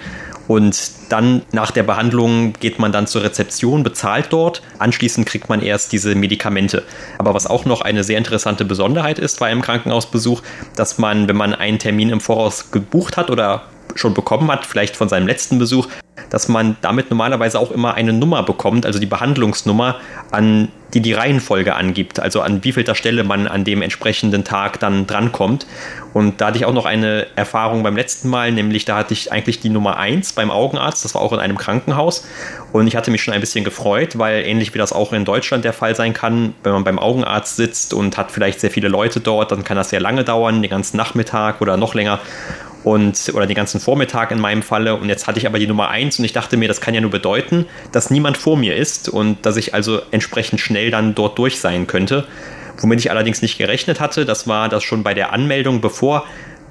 Und 0.50 0.90
dann 1.10 1.42
nach 1.52 1.70
der 1.70 1.84
Behandlung 1.84 2.54
geht 2.54 2.80
man 2.80 2.90
dann 2.90 3.06
zur 3.06 3.22
Rezeption, 3.22 3.84
bezahlt 3.84 4.32
dort. 4.32 4.62
Anschließend 4.80 5.24
kriegt 5.24 5.48
man 5.48 5.62
erst 5.62 5.92
diese 5.92 6.16
Medikamente. 6.16 6.82
Aber 7.18 7.34
was 7.34 7.46
auch 7.46 7.66
noch 7.66 7.82
eine 7.82 8.02
sehr 8.02 8.18
interessante 8.18 8.64
Besonderheit 8.64 9.20
ist 9.20 9.38
bei 9.38 9.46
einem 9.46 9.62
Krankenhausbesuch, 9.62 10.42
dass 10.74 10.98
man, 10.98 11.28
wenn 11.28 11.36
man 11.36 11.54
einen 11.54 11.78
Termin 11.78 12.10
im 12.10 12.18
Voraus 12.18 12.72
gebucht 12.72 13.16
hat 13.16 13.30
oder 13.30 13.66
schon 13.94 14.14
bekommen 14.14 14.50
hat, 14.50 14.66
vielleicht 14.66 14.96
von 14.96 15.08
seinem 15.08 15.26
letzten 15.26 15.58
Besuch, 15.58 15.88
dass 16.28 16.48
man 16.48 16.76
damit 16.80 17.10
normalerweise 17.10 17.58
auch 17.58 17.70
immer 17.70 17.94
eine 17.94 18.12
Nummer 18.12 18.42
bekommt, 18.42 18.86
also 18.86 18.98
die 18.98 19.06
Behandlungsnummer, 19.06 19.96
an 20.30 20.68
die 20.94 21.00
die 21.00 21.12
Reihenfolge 21.12 21.76
angibt, 21.76 22.18
also 22.18 22.40
an 22.40 22.64
wievielter 22.64 22.96
Stelle 22.96 23.22
man 23.22 23.46
an 23.46 23.64
dem 23.64 23.80
entsprechenden 23.80 24.42
Tag 24.44 24.80
dann 24.80 25.06
drankommt. 25.06 25.66
Und 26.12 26.40
da 26.40 26.48
hatte 26.48 26.58
ich 26.58 26.64
auch 26.64 26.72
noch 26.72 26.84
eine 26.84 27.26
Erfahrung 27.36 27.84
beim 27.84 27.96
letzten 27.96 28.28
Mal, 28.28 28.50
nämlich 28.50 28.84
da 28.84 28.96
hatte 28.96 29.14
ich 29.14 29.30
eigentlich 29.30 29.60
die 29.60 29.68
Nummer 29.68 29.98
1 29.98 30.32
beim 30.32 30.50
Augenarzt, 30.50 31.04
das 31.04 31.14
war 31.14 31.22
auch 31.22 31.32
in 31.32 31.38
einem 31.38 31.58
Krankenhaus. 31.58 32.26
Und 32.72 32.88
ich 32.88 32.96
hatte 32.96 33.12
mich 33.12 33.22
schon 33.22 33.34
ein 33.34 33.40
bisschen 33.40 33.64
gefreut, 33.64 34.18
weil 34.18 34.44
ähnlich 34.44 34.74
wie 34.74 34.78
das 34.78 34.92
auch 34.92 35.12
in 35.12 35.24
Deutschland 35.24 35.64
der 35.64 35.72
Fall 35.72 35.94
sein 35.94 36.12
kann, 36.12 36.54
wenn 36.64 36.72
man 36.72 36.84
beim 36.84 36.98
Augenarzt 36.98 37.56
sitzt 37.56 37.94
und 37.94 38.16
hat 38.16 38.32
vielleicht 38.32 38.60
sehr 38.60 38.70
viele 38.70 38.88
Leute 38.88 39.20
dort, 39.20 39.52
dann 39.52 39.62
kann 39.62 39.76
das 39.76 39.90
sehr 39.90 40.00
lange 40.00 40.24
dauern, 40.24 40.62
den 40.62 40.70
ganzen 40.70 40.96
Nachmittag 40.96 41.60
oder 41.60 41.76
noch 41.76 41.94
länger 41.94 42.18
und 42.84 43.30
oder 43.34 43.46
den 43.46 43.56
ganzen 43.56 43.80
Vormittag 43.80 44.30
in 44.30 44.40
meinem 44.40 44.62
Falle 44.62 44.94
und 44.94 45.08
jetzt 45.08 45.26
hatte 45.26 45.38
ich 45.38 45.46
aber 45.46 45.58
die 45.58 45.66
Nummer 45.66 45.88
1 45.88 46.18
und 46.18 46.24
ich 46.24 46.32
dachte 46.32 46.56
mir, 46.56 46.68
das 46.68 46.80
kann 46.80 46.94
ja 46.94 47.00
nur 47.00 47.10
bedeuten, 47.10 47.66
dass 47.92 48.10
niemand 48.10 48.38
vor 48.38 48.56
mir 48.56 48.76
ist 48.76 49.08
und 49.08 49.44
dass 49.44 49.56
ich 49.56 49.74
also 49.74 50.00
entsprechend 50.10 50.60
schnell 50.60 50.90
dann 50.90 51.14
dort 51.14 51.38
durch 51.38 51.60
sein 51.60 51.86
könnte. 51.86 52.26
Womit 52.78 53.00
ich 53.00 53.10
allerdings 53.10 53.42
nicht 53.42 53.58
gerechnet 53.58 54.00
hatte, 54.00 54.24
das 54.24 54.48
war, 54.48 54.68
dass 54.68 54.82
schon 54.82 55.02
bei 55.02 55.12
der 55.12 55.32
Anmeldung, 55.32 55.80
bevor 55.80 56.24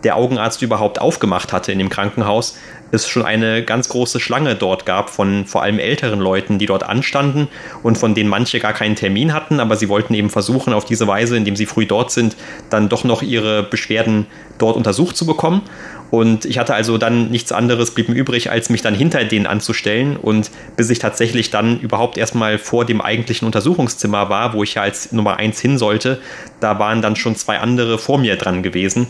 der 0.04 0.16
Augenarzt 0.16 0.62
überhaupt 0.62 1.00
aufgemacht 1.00 1.52
hatte 1.54 1.72
in 1.72 1.80
dem 1.80 1.90
Krankenhaus, 1.90 2.58
es 2.92 3.08
schon 3.08 3.24
eine 3.24 3.64
ganz 3.64 3.90
große 3.90 4.20
Schlange 4.20 4.56
dort 4.56 4.86
gab 4.86 5.10
von 5.10 5.46
vor 5.46 5.62
allem 5.62 5.78
älteren 5.78 6.20
Leuten, 6.20 6.58
die 6.58 6.66
dort 6.66 6.84
anstanden 6.84 7.48
und 7.84 7.98
von 7.98 8.16
denen 8.16 8.30
manche 8.30 8.60
gar 8.60 8.74
keinen 8.74 8.96
Termin 8.96 9.34
hatten, 9.34 9.60
aber 9.60 9.76
sie 9.76 9.90
wollten 9.90 10.14
eben 10.14 10.30
versuchen, 10.30 10.74
auf 10.74 10.86
diese 10.86 11.08
Weise, 11.08 11.38
indem 11.38 11.56
sie 11.56 11.66
früh 11.66 11.86
dort 11.86 12.12
sind, 12.12 12.36
dann 12.70 12.90
doch 12.90 13.04
noch 13.04 13.22
ihre 13.22 13.64
Beschwerden 13.64 14.26
dort 14.58 14.76
untersucht 14.76 15.18
zu 15.18 15.26
bekommen. 15.26 15.62
Und 16.12 16.46
ich 16.46 16.58
hatte 16.58 16.74
also 16.74 16.98
dann 16.98 17.30
nichts 17.30 17.52
anderes, 17.52 17.92
blieb 17.92 18.10
mir 18.10 18.16
übrig, 18.16 18.50
als 18.50 18.70
mich 18.70 18.82
dann 18.82 18.96
hinter 18.96 19.24
denen 19.24 19.46
anzustellen. 19.46 20.18
Und 20.18 20.50
bis 20.76 20.90
ich 20.90 21.00
tatsächlich 21.00 21.52
dann 21.52 21.80
überhaupt 21.80 22.18
erstmal 22.18 22.58
vor 22.58 22.86
dem 22.86 23.02
eigentlichen 23.02 23.46
Untersuchungszimmer 23.46 24.30
war, 24.30 24.54
wo 24.54 24.64
ich 24.64 24.76
ja 24.76 24.82
als 24.82 25.12
Nummer 25.12 25.38
eins 25.38 25.60
hin 25.60 25.78
sollte, 25.78 26.20
da 26.60 26.80
waren 26.80 27.02
dann 27.02 27.16
schon 27.16 27.36
zwei 27.36 27.60
andere 27.60 27.98
vor 28.00 28.18
mir 28.18 28.36
dran 28.38 28.64
gewesen. 28.64 29.08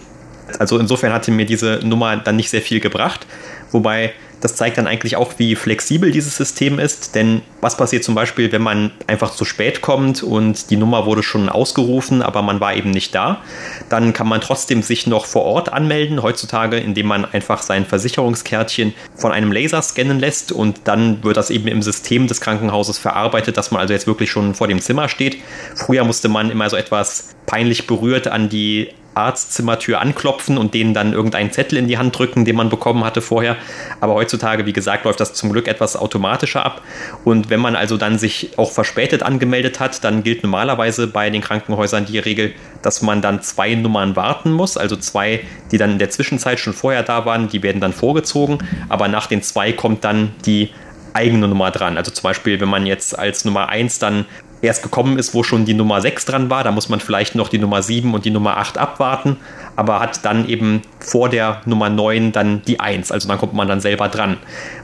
Also 0.57 0.77
insofern 0.77 1.13
hatte 1.13 1.31
mir 1.31 1.45
diese 1.45 1.79
Nummer 1.83 2.17
dann 2.17 2.35
nicht 2.35 2.49
sehr 2.49 2.61
viel 2.61 2.79
gebracht. 2.79 3.27
Wobei 3.71 4.13
das 4.41 4.55
zeigt 4.55 4.77
dann 4.77 4.87
eigentlich 4.87 5.15
auch, 5.15 5.33
wie 5.37 5.55
flexibel 5.55 6.11
dieses 6.11 6.37
System 6.37 6.79
ist. 6.79 7.15
Denn 7.15 7.41
was 7.61 7.77
passiert 7.77 8.03
zum 8.03 8.15
Beispiel, 8.15 8.51
wenn 8.51 8.61
man 8.61 8.91
einfach 9.07 9.31
zu 9.31 9.45
spät 9.45 9.81
kommt 9.81 10.23
und 10.23 10.69
die 10.69 10.77
Nummer 10.77 11.05
wurde 11.05 11.23
schon 11.23 11.49
ausgerufen, 11.49 12.21
aber 12.21 12.41
man 12.41 12.59
war 12.59 12.75
eben 12.75 12.91
nicht 12.91 13.13
da? 13.13 13.41
Dann 13.89 14.13
kann 14.13 14.27
man 14.27 14.41
trotzdem 14.41 14.81
sich 14.81 15.07
noch 15.07 15.25
vor 15.25 15.43
Ort 15.43 15.71
anmelden, 15.71 16.21
heutzutage, 16.23 16.77
indem 16.77 17.07
man 17.07 17.25
einfach 17.25 17.61
sein 17.61 17.85
Versicherungskärtchen 17.85 18.93
von 19.15 19.31
einem 19.31 19.51
Laser 19.51 19.81
scannen 19.81 20.19
lässt 20.19 20.51
und 20.51 20.81
dann 20.85 21.23
wird 21.23 21.37
das 21.37 21.49
eben 21.49 21.67
im 21.67 21.81
System 21.81 22.27
des 22.27 22.41
Krankenhauses 22.41 22.97
verarbeitet, 22.97 23.57
dass 23.57 23.71
man 23.71 23.81
also 23.81 23.93
jetzt 23.93 24.07
wirklich 24.07 24.31
schon 24.31 24.55
vor 24.55 24.67
dem 24.67 24.81
Zimmer 24.81 25.09
steht. 25.09 25.37
Früher 25.75 26.03
musste 26.03 26.29
man 26.29 26.49
immer 26.49 26.69
so 26.69 26.77
etwas 26.77 27.35
peinlich 27.45 27.87
berührt 27.87 28.27
an 28.27 28.49
die 28.49 28.89
Arztzimmertür 29.19 29.99
anklopfen 29.99 30.57
und 30.57 30.73
denen 30.73 30.93
dann 30.93 31.13
irgendeinen 31.13 31.51
Zettel 31.51 31.77
in 31.77 31.87
die 31.87 31.97
Hand 31.97 32.17
drücken, 32.17 32.45
den 32.45 32.55
man 32.55 32.69
bekommen 32.69 33.03
hatte 33.03 33.21
vorher. 33.21 33.57
Aber 33.99 34.15
heutzutage, 34.29 34.67
wie 34.67 34.73
gesagt, 34.73 35.05
läuft 35.05 35.19
das 35.19 35.33
zum 35.33 35.51
Glück 35.51 35.67
etwas 35.67 35.95
automatischer 35.95 36.63
ab. 36.63 36.83
Und 37.25 37.49
wenn 37.49 37.59
man 37.59 37.75
also 37.75 37.97
dann 37.97 38.19
sich 38.19 38.51
auch 38.57 38.71
verspätet 38.71 39.23
angemeldet 39.23 39.79
hat, 39.79 40.03
dann 40.03 40.21
gilt 40.21 40.43
normalerweise 40.43 41.07
bei 41.07 41.31
den 41.31 41.41
Krankenhäusern 41.41 42.05
die 42.05 42.19
Regel, 42.19 42.53
dass 42.83 43.01
man 43.01 43.23
dann 43.23 43.41
zwei 43.41 43.73
Nummern 43.73 44.15
warten 44.15 44.51
muss. 44.51 44.77
Also 44.77 44.95
zwei, 44.97 45.41
die 45.71 45.79
dann 45.79 45.93
in 45.93 45.99
der 45.99 46.11
Zwischenzeit 46.11 46.59
schon 46.59 46.73
vorher 46.73 47.01
da 47.01 47.25
waren, 47.25 47.49
die 47.49 47.63
werden 47.63 47.81
dann 47.81 47.93
vorgezogen. 47.93 48.59
Aber 48.87 49.07
nach 49.07 49.25
den 49.25 49.41
zwei 49.41 49.73
kommt 49.73 50.03
dann 50.03 50.31
die 50.45 50.69
eigene 51.13 51.47
Nummer 51.47 51.71
dran. 51.71 51.97
Also 51.97 52.11
zum 52.11 52.23
Beispiel, 52.23 52.61
wenn 52.61 52.69
man 52.69 52.85
jetzt 52.85 53.17
als 53.17 53.45
Nummer 53.45 53.69
1 53.69 53.97
dann 53.97 54.25
erst 54.61 54.83
gekommen 54.83 55.17
ist, 55.17 55.33
wo 55.33 55.43
schon 55.43 55.65
die 55.65 55.73
Nummer 55.73 56.01
6 56.01 56.25
dran 56.25 56.49
war. 56.49 56.63
Da 56.63 56.71
muss 56.71 56.89
man 56.89 56.99
vielleicht 56.99 57.35
noch 57.35 57.49
die 57.49 57.57
Nummer 57.57 57.81
7 57.81 58.13
und 58.13 58.25
die 58.25 58.31
Nummer 58.31 58.57
8 58.57 58.77
abwarten, 58.77 59.37
aber 59.75 59.99
hat 59.99 60.25
dann 60.25 60.47
eben 60.47 60.81
vor 60.99 61.29
der 61.29 61.61
Nummer 61.65 61.89
9 61.89 62.31
dann 62.31 62.61
die 62.63 62.79
1. 62.79 63.11
Also 63.11 63.27
dann 63.27 63.37
kommt 63.37 63.53
man 63.53 63.67
dann 63.67 63.81
selber 63.81 64.09
dran. 64.09 64.37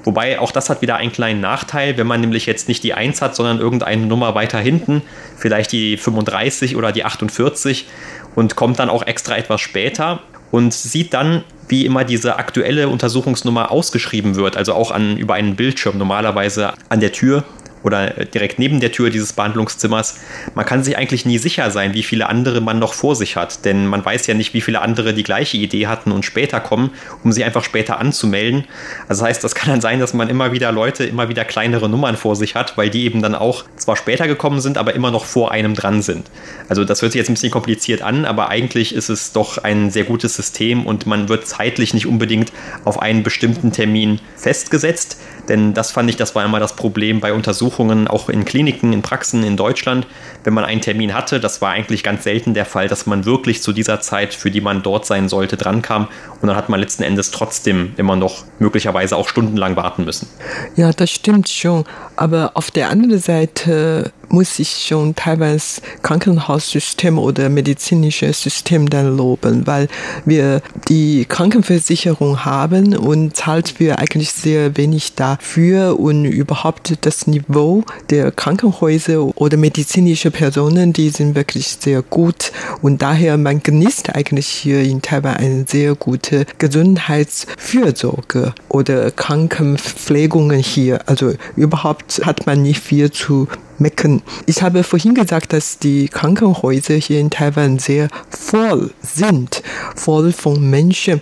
Wobei 0.03 0.39
auch 0.39 0.51
das 0.51 0.69
hat 0.69 0.81
wieder 0.81 0.95
einen 0.95 1.11
kleinen 1.11 1.41
Nachteil, 1.41 1.97
wenn 1.97 2.07
man 2.07 2.21
nämlich 2.21 2.45
jetzt 2.45 2.67
nicht 2.67 2.83
die 2.83 2.93
1 2.93 3.21
hat, 3.21 3.35
sondern 3.35 3.59
irgendeine 3.59 4.05
Nummer 4.05 4.35
weiter 4.35 4.59
hinten, 4.59 5.01
vielleicht 5.37 5.71
die 5.71 5.97
35 5.97 6.75
oder 6.75 6.91
die 6.91 7.03
48 7.03 7.87
und 8.35 8.55
kommt 8.55 8.79
dann 8.79 8.89
auch 8.89 9.05
extra 9.05 9.37
etwas 9.37 9.61
später 9.61 10.19
und 10.51 10.73
sieht 10.73 11.13
dann, 11.13 11.43
wie 11.67 11.85
immer 11.85 12.03
diese 12.03 12.37
aktuelle 12.37 12.89
Untersuchungsnummer 12.89 13.71
ausgeschrieben 13.71 14.35
wird, 14.35 14.55
also 14.55 14.73
auch 14.73 14.91
an, 14.91 15.17
über 15.17 15.33
einen 15.33 15.55
Bildschirm 15.55 15.97
normalerweise 15.97 16.73
an 16.89 16.99
der 16.99 17.11
Tür 17.11 17.43
oder 17.85 18.09
direkt 18.09 18.57
neben 18.57 18.79
der 18.79 18.91
Tür 18.91 19.11
dieses 19.11 19.31
Behandlungszimmers. 19.33 20.19
Man 20.55 20.65
kann 20.65 20.83
sich 20.83 20.97
eigentlich 20.97 21.25
nie 21.25 21.37
sicher 21.37 21.69
sein, 21.69 21.93
wie 21.93 22.01
viele 22.01 22.27
andere 22.27 22.59
man 22.59 22.79
noch 22.79 22.93
vor 22.93 23.15
sich 23.15 23.35
hat, 23.35 23.63
denn 23.63 23.85
man 23.85 24.03
weiß 24.03 24.25
ja 24.25 24.33
nicht, 24.33 24.55
wie 24.55 24.61
viele 24.61 24.81
andere 24.81 25.13
die 25.13 25.21
gleiche 25.21 25.57
Idee 25.57 25.85
hatten 25.85 26.11
und 26.11 26.25
später 26.25 26.59
kommen, 26.59 26.89
um 27.23 27.31
sich 27.31 27.45
einfach 27.45 27.63
später 27.63 27.99
anzumelden. 27.99 28.65
Also 29.07 29.21
das 29.21 29.29
heißt, 29.29 29.43
das 29.43 29.53
kann 29.53 29.69
dann 29.69 29.81
sein, 29.81 29.99
dass 29.99 30.15
man 30.15 30.29
immer 30.29 30.51
wieder 30.51 30.71
Leute, 30.71 31.05
immer 31.05 31.29
wieder 31.29 31.45
kleinere 31.45 31.87
Nummern 31.87 32.17
vor 32.17 32.35
sich 32.35 32.55
hat, 32.55 32.75
weil 32.75 32.89
die 32.89 33.05
eben 33.05 33.21
dann 33.21 33.35
auch 33.35 33.65
zwar 33.77 33.95
später 33.95 34.27
gekommen 34.27 34.61
sind, 34.61 34.79
aber 34.79 34.95
immer 34.95 35.11
noch 35.11 35.25
vor 35.25 35.51
einem 35.51 35.75
dran 35.75 36.01
sind. 36.01 36.25
Also 36.67 36.83
das 36.85 37.03
hört 37.03 37.11
sich 37.11 37.19
jetzt 37.19 37.29
ein 37.29 37.35
bisschen 37.35 37.51
kompliziert 37.51 38.01
an, 38.01 38.25
aber 38.25 38.49
eigentlich 38.49 38.95
ist 38.95 39.09
es 39.09 39.31
doch 39.31 39.59
ein 39.59 39.91
sehr 39.91 40.05
gutes 40.05 40.35
System 40.35 40.87
und 40.87 41.05
man 41.05 41.29
wird 41.29 41.47
zeitlich 41.47 41.93
nicht 41.93 42.07
unbedingt 42.07 42.51
auf 42.83 42.99
einen 42.99 43.21
bestimmten 43.21 43.71
Termin 43.71 44.19
festgesetzt. 44.35 45.17
Denn 45.49 45.73
das 45.73 45.91
fand 45.91 46.09
ich, 46.09 46.15
das 46.15 46.35
war 46.35 46.43
immer 46.43 46.59
das 46.59 46.75
Problem 46.75 47.19
bei 47.19 47.33
Untersuchungen, 47.33 48.07
auch 48.07 48.29
in 48.29 48.45
Kliniken, 48.45 48.93
in 48.93 49.01
Praxen 49.01 49.43
in 49.43 49.57
Deutschland. 49.57 50.07
Wenn 50.43 50.53
man 50.53 50.65
einen 50.65 50.81
Termin 50.81 51.13
hatte, 51.13 51.39
das 51.39 51.61
war 51.61 51.71
eigentlich 51.71 52.03
ganz 52.03 52.23
selten 52.23 52.53
der 52.53 52.65
Fall, 52.65 52.87
dass 52.87 53.05
man 53.05 53.25
wirklich 53.25 53.61
zu 53.61 53.73
dieser 53.73 54.01
Zeit, 54.01 54.33
für 54.33 54.51
die 54.51 54.61
man 54.61 54.83
dort 54.83 55.05
sein 55.05 55.29
sollte, 55.29 55.57
drankam. 55.57 56.07
Und 56.41 56.47
dann 56.47 56.55
hat 56.57 56.69
man 56.69 56.79
letzten 56.79 57.03
Endes 57.03 57.31
trotzdem 57.31 57.93
immer 57.97 58.15
noch 58.15 58.45
möglicherweise 58.59 59.17
auch 59.17 59.27
stundenlang 59.27 59.75
warten 59.75 60.05
müssen. 60.05 60.27
Ja, 60.75 60.91
das 60.91 61.11
stimmt 61.11 61.49
schon. 61.49 61.85
Aber 62.15 62.51
auf 62.55 62.71
der 62.71 62.89
anderen 62.89 63.19
Seite 63.19 64.11
muss 64.29 64.59
ich 64.59 64.85
schon 64.87 65.15
teilweise 65.15 65.81
Krankenhaussystem 66.01 67.17
oder 67.17 67.49
medizinische 67.49 68.31
System 68.33 68.89
dann 68.89 69.15
loben, 69.17 69.67
weil 69.67 69.87
wir 70.25 70.61
die 70.87 71.25
Krankenversicherung 71.25 72.45
haben 72.45 72.95
und 72.95 73.35
zahlt 73.35 73.79
wir 73.79 73.99
eigentlich 73.99 74.31
sehr 74.31 74.77
wenig 74.77 75.15
dafür 75.15 75.99
und 75.99 76.25
überhaupt 76.25 76.93
das 77.01 77.27
Niveau 77.27 77.83
der 78.09 78.31
Krankenhäuser 78.31 79.37
oder 79.37 79.57
medizinische 79.57 80.31
Personen, 80.31 80.93
die 80.93 81.09
sind 81.09 81.35
wirklich 81.35 81.77
sehr 81.79 82.01
gut 82.01 82.51
und 82.81 83.01
daher 83.01 83.37
man 83.37 83.61
genießt 83.61 84.15
eigentlich 84.15 84.47
hier 84.47 84.81
in 84.81 85.01
Taiwan 85.01 85.35
eine 85.37 85.65
sehr 85.67 85.95
gute 85.95 86.45
Gesundheitsfürsorge 86.57 88.53
oder 88.69 89.11
Krankenpflegungen 89.11 90.59
hier. 90.59 90.99
Also 91.07 91.33
überhaupt 91.55 92.21
hat 92.25 92.45
man 92.45 92.61
nicht 92.61 92.81
viel 92.81 93.11
zu 93.11 93.47
mecken. 93.79 94.21
Ich 94.45 94.61
habe 94.61 94.83
vorhin 94.83 95.15
gesagt, 95.15 95.53
dass 95.53 95.79
die 95.79 96.07
Krankenhäuser 96.07 96.95
hier 96.95 97.19
in 97.19 97.29
Taiwan 97.29 97.79
sehr 97.79 98.09
voll 98.29 98.91
sind, 99.01 99.61
voll 99.95 100.31
von 100.31 100.69
Menschen. 100.69 101.21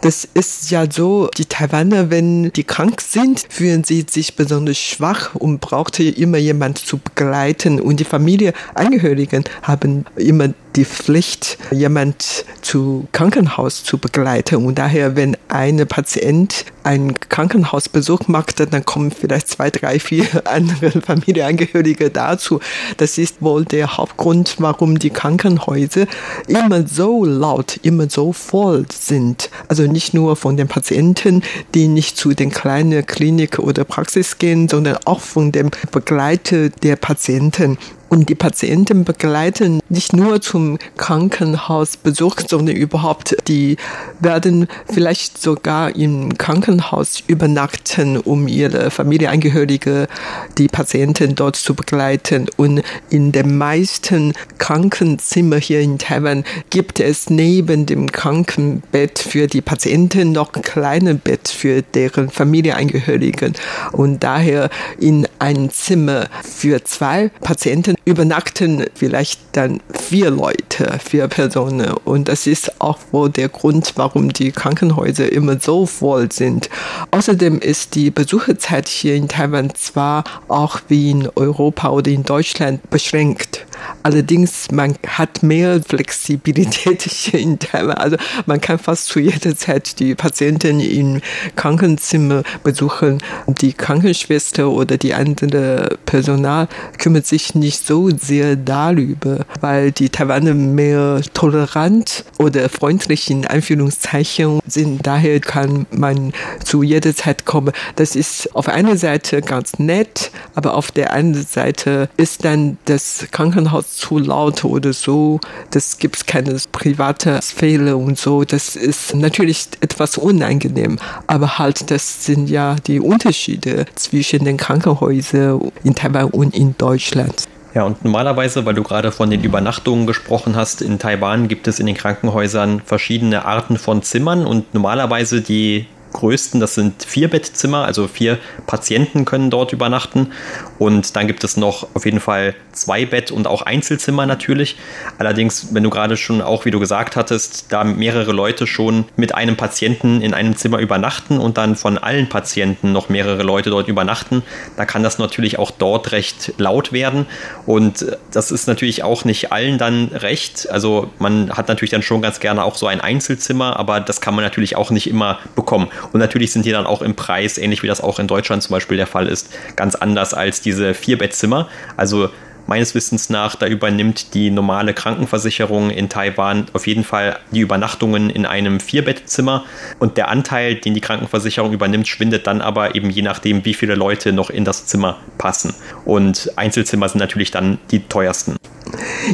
Das 0.00 0.24
ist 0.24 0.70
ja 0.70 0.88
so, 0.88 1.28
die 1.36 1.46
Taiwaner, 1.46 2.08
wenn 2.08 2.52
die 2.52 2.62
krank 2.62 3.00
sind, 3.00 3.44
fühlen 3.48 3.82
sie 3.82 4.06
sich 4.08 4.36
besonders 4.36 4.78
schwach 4.78 5.34
und 5.34 5.60
braucht 5.60 5.98
immer 5.98 6.38
jemand 6.38 6.78
zu 6.78 6.98
begleiten. 6.98 7.80
Und 7.80 7.98
die 7.98 8.04
Familienangehörigen 8.04 9.44
haben 9.62 10.04
immer 10.16 10.50
die 10.78 10.84
Pflicht, 10.84 11.58
jemand 11.72 12.44
zu 12.62 13.08
Krankenhaus 13.10 13.82
zu 13.82 13.98
begleiten. 13.98 14.64
Und 14.64 14.78
daher, 14.78 15.16
wenn 15.16 15.36
eine 15.48 15.86
Patient 15.86 16.66
einen 16.84 17.18
Krankenhausbesuch 17.18 18.28
macht, 18.28 18.60
dann 18.72 18.84
kommen 18.84 19.10
vielleicht 19.10 19.48
zwei, 19.48 19.70
drei, 19.70 19.98
vier 19.98 20.24
andere 20.44 21.00
Familienangehörige 21.00 22.10
dazu. 22.10 22.60
Das 22.96 23.18
ist 23.18 23.42
wohl 23.42 23.64
der 23.64 23.96
Hauptgrund, 23.96 24.54
warum 24.58 25.00
die 25.00 25.10
Krankenhäuser 25.10 26.06
immer 26.46 26.86
so 26.86 27.24
laut, 27.24 27.80
immer 27.82 28.08
so 28.08 28.32
voll 28.32 28.86
sind. 28.92 29.50
Also 29.66 29.82
nicht 29.82 30.14
nur 30.14 30.36
von 30.36 30.56
den 30.56 30.68
Patienten, 30.68 31.42
die 31.74 31.88
nicht 31.88 32.16
zu 32.16 32.34
den 32.34 32.50
kleinen 32.50 33.04
Klinik 33.04 33.58
oder 33.58 33.82
Praxis 33.82 34.38
gehen, 34.38 34.68
sondern 34.68 34.98
auch 35.06 35.20
von 35.20 35.50
dem 35.50 35.70
Begleiter 35.90 36.68
der 36.68 36.94
Patienten. 36.94 37.78
Und 38.08 38.28
die 38.28 38.34
Patienten 38.34 39.04
begleiten 39.04 39.80
nicht 39.88 40.14
nur 40.14 40.40
zum 40.40 40.78
Krankenhausbesuch, 40.96 42.36
sondern 42.48 42.76
überhaupt, 42.76 43.36
die 43.48 43.76
werden 44.20 44.66
vielleicht 44.90 45.40
sogar 45.40 45.94
im 45.94 46.36
Krankenhaus 46.38 47.22
übernachten, 47.26 48.16
um 48.16 48.48
ihre 48.48 48.90
Familienangehörige, 48.90 50.08
die 50.56 50.68
Patienten 50.68 51.34
dort 51.34 51.56
zu 51.56 51.74
begleiten. 51.74 52.46
Und 52.56 52.82
in 53.10 53.32
den 53.32 53.58
meisten 53.58 54.32
Krankenzimmern 54.56 55.60
hier 55.60 55.80
in 55.80 55.98
Taiwan 55.98 56.44
gibt 56.70 57.00
es 57.00 57.28
neben 57.28 57.84
dem 57.84 58.10
Krankenbett 58.10 59.18
für 59.18 59.46
die 59.46 59.60
Patienten 59.60 60.32
noch 60.32 60.54
ein 60.54 60.62
kleines 60.62 61.18
Bett 61.18 61.48
für 61.48 61.82
deren 61.82 62.30
Familienangehörigen. 62.30 63.52
Und 63.92 64.22
daher 64.24 64.70
in 64.98 65.28
ein 65.38 65.70
Zimmer 65.70 66.28
für 66.42 66.82
zwei 66.84 67.30
Patienten 67.40 67.97
übernachten 68.04 68.86
vielleicht 68.94 69.40
dann 69.52 69.80
vier 69.92 70.30
Leute, 70.30 70.98
vier 71.04 71.28
Personen. 71.28 71.92
Und 72.04 72.28
das 72.28 72.46
ist 72.46 72.80
auch 72.80 72.98
wohl 73.12 73.30
der 73.30 73.48
Grund, 73.48 73.92
warum 73.96 74.32
die 74.32 74.52
Krankenhäuser 74.52 75.30
immer 75.30 75.60
so 75.60 75.86
voll 75.86 76.32
sind. 76.32 76.68
Außerdem 77.10 77.60
ist 77.60 77.94
die 77.94 78.10
Besucherzeit 78.10 78.88
hier 78.88 79.14
in 79.14 79.28
Taiwan 79.28 79.74
zwar 79.74 80.24
auch 80.48 80.80
wie 80.88 81.10
in 81.10 81.28
Europa 81.36 81.90
oder 81.90 82.10
in 82.10 82.22
Deutschland 82.22 82.88
beschränkt. 82.90 83.67
Allerdings, 84.02 84.70
man 84.70 84.94
hat 85.06 85.42
mehr 85.42 85.82
Flexibilität 85.82 87.02
hier 87.10 87.40
in 87.40 87.58
Taiwan. 87.58 87.96
Also 87.96 88.16
man 88.46 88.60
kann 88.60 88.78
fast 88.78 89.06
zu 89.06 89.20
jeder 89.20 89.56
Zeit 89.56 89.98
die 90.00 90.14
Patienten 90.14 90.80
im 90.80 91.20
Krankenzimmer 91.56 92.42
besuchen. 92.62 93.18
Die 93.46 93.72
Krankenschwester 93.72 94.70
oder 94.70 94.96
die 94.96 95.14
andere 95.14 95.98
Personal 96.06 96.68
kümmert 96.98 97.26
sich 97.26 97.54
nicht 97.54 97.86
so 97.86 98.10
sehr 98.10 98.56
darüber, 98.56 99.44
weil 99.60 99.92
die 99.92 100.08
Taiwaner 100.08 100.54
mehr 100.54 101.20
tolerant 101.34 102.24
oder 102.38 102.68
freundlich 102.68 103.30
in 103.30 103.46
Anführungszeichen 103.46 104.60
sind. 104.66 105.06
Daher 105.06 105.40
kann 105.40 105.86
man 105.90 106.32
zu 106.64 106.82
jeder 106.82 107.14
Zeit 107.14 107.44
kommen. 107.44 107.72
Das 107.96 108.16
ist 108.16 108.54
auf 108.54 108.68
einer 108.68 108.96
Seite 108.96 109.42
ganz 109.42 109.78
nett, 109.78 110.30
aber 110.54 110.74
auf 110.74 110.90
der 110.90 111.12
anderen 111.12 111.46
Seite 111.46 112.08
ist 112.16 112.44
dann 112.44 112.78
das 112.84 113.26
Krankenhaus 113.30 113.67
zu 113.82 114.18
laut 114.18 114.64
oder 114.64 114.92
so. 114.92 115.40
Das 115.70 115.98
gibt 115.98 116.26
keine 116.26 116.56
private 116.72 117.40
Sphäre 117.42 117.96
und 117.96 118.18
so. 118.18 118.44
Das 118.44 118.76
ist 118.76 119.14
natürlich 119.14 119.68
etwas 119.80 120.18
unangenehm. 120.18 120.98
Aber 121.26 121.58
halt, 121.58 121.90
das 121.90 122.24
sind 122.24 122.48
ja 122.48 122.76
die 122.86 123.00
Unterschiede 123.00 123.86
zwischen 123.94 124.44
den 124.44 124.56
Krankenhäusern 124.56 125.72
in 125.84 125.94
Taiwan 125.94 126.30
und 126.30 126.54
in 126.54 126.76
Deutschland. 126.76 127.44
Ja, 127.74 127.84
und 127.84 128.02
normalerweise, 128.02 128.64
weil 128.64 128.74
du 128.74 128.82
gerade 128.82 129.12
von 129.12 129.30
den 129.30 129.44
Übernachtungen 129.44 130.06
gesprochen 130.06 130.56
hast, 130.56 130.82
in 130.82 130.98
Taiwan 130.98 131.48
gibt 131.48 131.68
es 131.68 131.78
in 131.78 131.86
den 131.86 131.94
Krankenhäusern 131.94 132.80
verschiedene 132.84 133.44
Arten 133.44 133.76
von 133.76 134.02
Zimmern 134.02 134.46
und 134.46 134.72
normalerweise 134.74 135.42
die 135.42 135.86
größten, 136.18 136.60
das 136.60 136.74
sind 136.74 137.04
vier 137.04 137.28
Bettzimmer, 137.28 137.84
also 137.84 138.08
vier 138.08 138.38
Patienten 138.66 139.24
können 139.24 139.50
dort 139.50 139.72
übernachten. 139.72 140.32
Und 140.78 141.16
dann 141.16 141.26
gibt 141.26 141.44
es 141.44 141.56
noch 141.56 141.88
auf 141.94 142.04
jeden 142.04 142.20
Fall 142.20 142.54
zwei 142.72 143.06
Bett 143.06 143.30
und 143.30 143.46
auch 143.46 143.62
Einzelzimmer 143.62 144.26
natürlich. 144.26 144.76
Allerdings, 145.18 145.74
wenn 145.74 145.82
du 145.82 145.90
gerade 145.90 146.16
schon 146.16 146.42
auch, 146.42 146.64
wie 146.64 146.70
du 146.70 146.80
gesagt 146.80 147.16
hattest, 147.16 147.66
da 147.70 147.84
mehrere 147.84 148.32
Leute 148.32 148.66
schon 148.66 149.04
mit 149.16 149.34
einem 149.34 149.56
Patienten 149.56 150.20
in 150.20 150.34
einem 150.34 150.56
Zimmer 150.56 150.78
übernachten 150.78 151.38
und 151.38 151.56
dann 151.56 151.76
von 151.76 151.98
allen 151.98 152.28
Patienten 152.28 152.92
noch 152.92 153.08
mehrere 153.08 153.42
Leute 153.42 153.70
dort 153.70 153.88
übernachten, 153.88 154.42
da 154.76 154.84
kann 154.84 155.02
das 155.02 155.18
natürlich 155.18 155.58
auch 155.58 155.70
dort 155.70 156.12
recht 156.12 156.54
laut 156.58 156.92
werden. 156.92 157.26
Und 157.64 158.06
das 158.32 158.50
ist 158.50 158.66
natürlich 158.66 159.04
auch 159.04 159.24
nicht 159.24 159.52
allen 159.52 159.78
dann 159.78 160.08
recht. 160.08 160.68
Also 160.70 161.10
man 161.18 161.50
hat 161.50 161.68
natürlich 161.68 161.90
dann 161.90 162.02
schon 162.02 162.22
ganz 162.22 162.40
gerne 162.40 162.64
auch 162.64 162.74
so 162.74 162.86
ein 162.86 163.00
Einzelzimmer, 163.00 163.78
aber 163.78 164.00
das 164.00 164.20
kann 164.20 164.34
man 164.34 164.44
natürlich 164.44 164.76
auch 164.76 164.90
nicht 164.90 165.08
immer 165.08 165.38
bekommen. 165.54 165.88
Und 166.12 166.20
natürlich 166.20 166.52
sind 166.52 166.64
die 166.64 166.72
dann 166.72 166.86
auch 166.86 167.02
im 167.02 167.14
Preis, 167.14 167.58
ähnlich 167.58 167.82
wie 167.82 167.86
das 167.86 168.00
auch 168.00 168.18
in 168.18 168.26
Deutschland 168.26 168.62
zum 168.62 168.74
Beispiel 168.74 168.96
der 168.96 169.06
Fall 169.06 169.26
ist, 169.28 169.50
ganz 169.76 169.94
anders 169.94 170.34
als 170.34 170.60
diese 170.60 170.94
Vierbettzimmer. 170.94 171.68
Also 171.96 172.30
meines 172.68 172.94
Wissens 172.94 173.30
nach, 173.30 173.56
da 173.56 173.66
übernimmt 173.66 174.34
die 174.34 174.50
normale 174.50 174.92
Krankenversicherung 174.92 175.90
in 175.90 176.08
Taiwan 176.08 176.66
auf 176.74 176.86
jeden 176.86 177.02
Fall 177.02 177.38
die 177.50 177.60
Übernachtungen 177.60 178.30
in 178.30 178.46
einem 178.46 178.78
Vierbettzimmer 178.78 179.64
und 179.98 180.18
der 180.18 180.28
Anteil, 180.28 180.76
den 180.76 180.94
die 180.94 181.00
Krankenversicherung 181.00 181.72
übernimmt, 181.72 182.06
schwindet 182.06 182.46
dann 182.46 182.60
aber 182.60 182.94
eben 182.94 183.10
je 183.10 183.22
nachdem, 183.22 183.64
wie 183.64 183.74
viele 183.74 183.94
Leute 183.94 184.32
noch 184.32 184.50
in 184.50 184.64
das 184.64 184.86
Zimmer 184.86 185.16
passen. 185.38 185.74
Und 186.04 186.52
Einzelzimmer 186.56 187.08
sind 187.08 187.20
natürlich 187.20 187.50
dann 187.50 187.78
die 187.90 188.00
teuersten. 188.00 188.56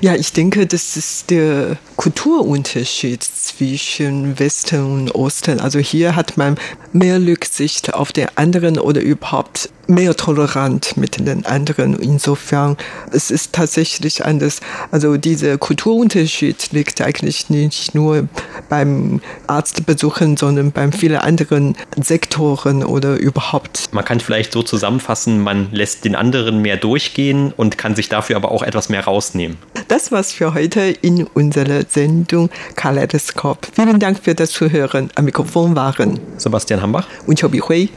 Ja, 0.00 0.14
ich 0.14 0.32
denke, 0.32 0.66
das 0.66 0.96
ist 0.96 1.30
der 1.30 1.76
Kulturunterschied 1.96 3.22
zwischen 3.22 4.38
Westen 4.38 4.84
und 4.84 5.14
Osten. 5.14 5.60
Also 5.60 5.78
hier 5.78 6.16
hat 6.16 6.36
man 6.36 6.56
mehr 6.92 7.20
Rücksicht 7.20 7.94
auf 7.94 8.12
den 8.12 8.28
anderen 8.36 8.78
oder 8.78 9.00
überhaupt 9.00 9.70
mehr 9.88 10.16
tolerant 10.16 10.97
mit 10.97 11.18
den 11.18 11.44
anderen. 11.47 11.99
Insofern, 11.99 12.77
es 13.12 13.31
ist 13.31 13.53
tatsächlich 13.53 14.25
anders. 14.25 14.61
Also 14.90 15.16
dieser 15.16 15.59
Kulturunterschied 15.59 16.73
liegt 16.73 17.01
eigentlich 17.01 17.51
nicht 17.51 17.94
nur 17.94 18.29
beim 18.68 19.20
Arztbesuchen, 19.47 20.37
sondern 20.37 20.73
beim 20.73 20.92
vielen 20.92 21.18
anderen 21.18 21.77
Sektoren 22.01 22.85
oder 22.85 23.16
überhaupt. 23.16 23.88
Man 23.92 24.05
kann 24.05 24.20
vielleicht 24.20 24.53
so 24.53 24.62
zusammenfassen, 24.62 25.40
man 25.40 25.68
lässt 25.73 26.05
den 26.05 26.14
anderen 26.14 26.62
mehr 26.62 26.77
durchgehen 26.77 27.53
und 27.57 27.79
kann 27.79 27.94
sich 27.94 28.09
dafür 28.09 28.37
aber 28.37 28.51
auch 28.51 28.62
etwas 28.62 28.88
mehr 28.88 29.05
rausnehmen. 29.05 29.57
Das 29.88 30.12
war's 30.12 30.33
für 30.33 30.55
heute 30.55 30.81
in 30.81 31.25
unserer 31.25 31.83
Sendung 31.88 32.51
Kaleidoskop. 32.77 33.66
Vielen 33.73 33.99
Dank 33.99 34.20
für 34.23 34.35
das 34.35 34.51
Zuhören. 34.51 35.11
Am 35.14 35.25
Mikrofon 35.25 35.77
waren 35.77 36.20
Sebastian 36.37 36.83
Hambach 36.83 37.07
und 37.27 37.40
Chobi 37.40 37.61
Hui. 37.61 37.90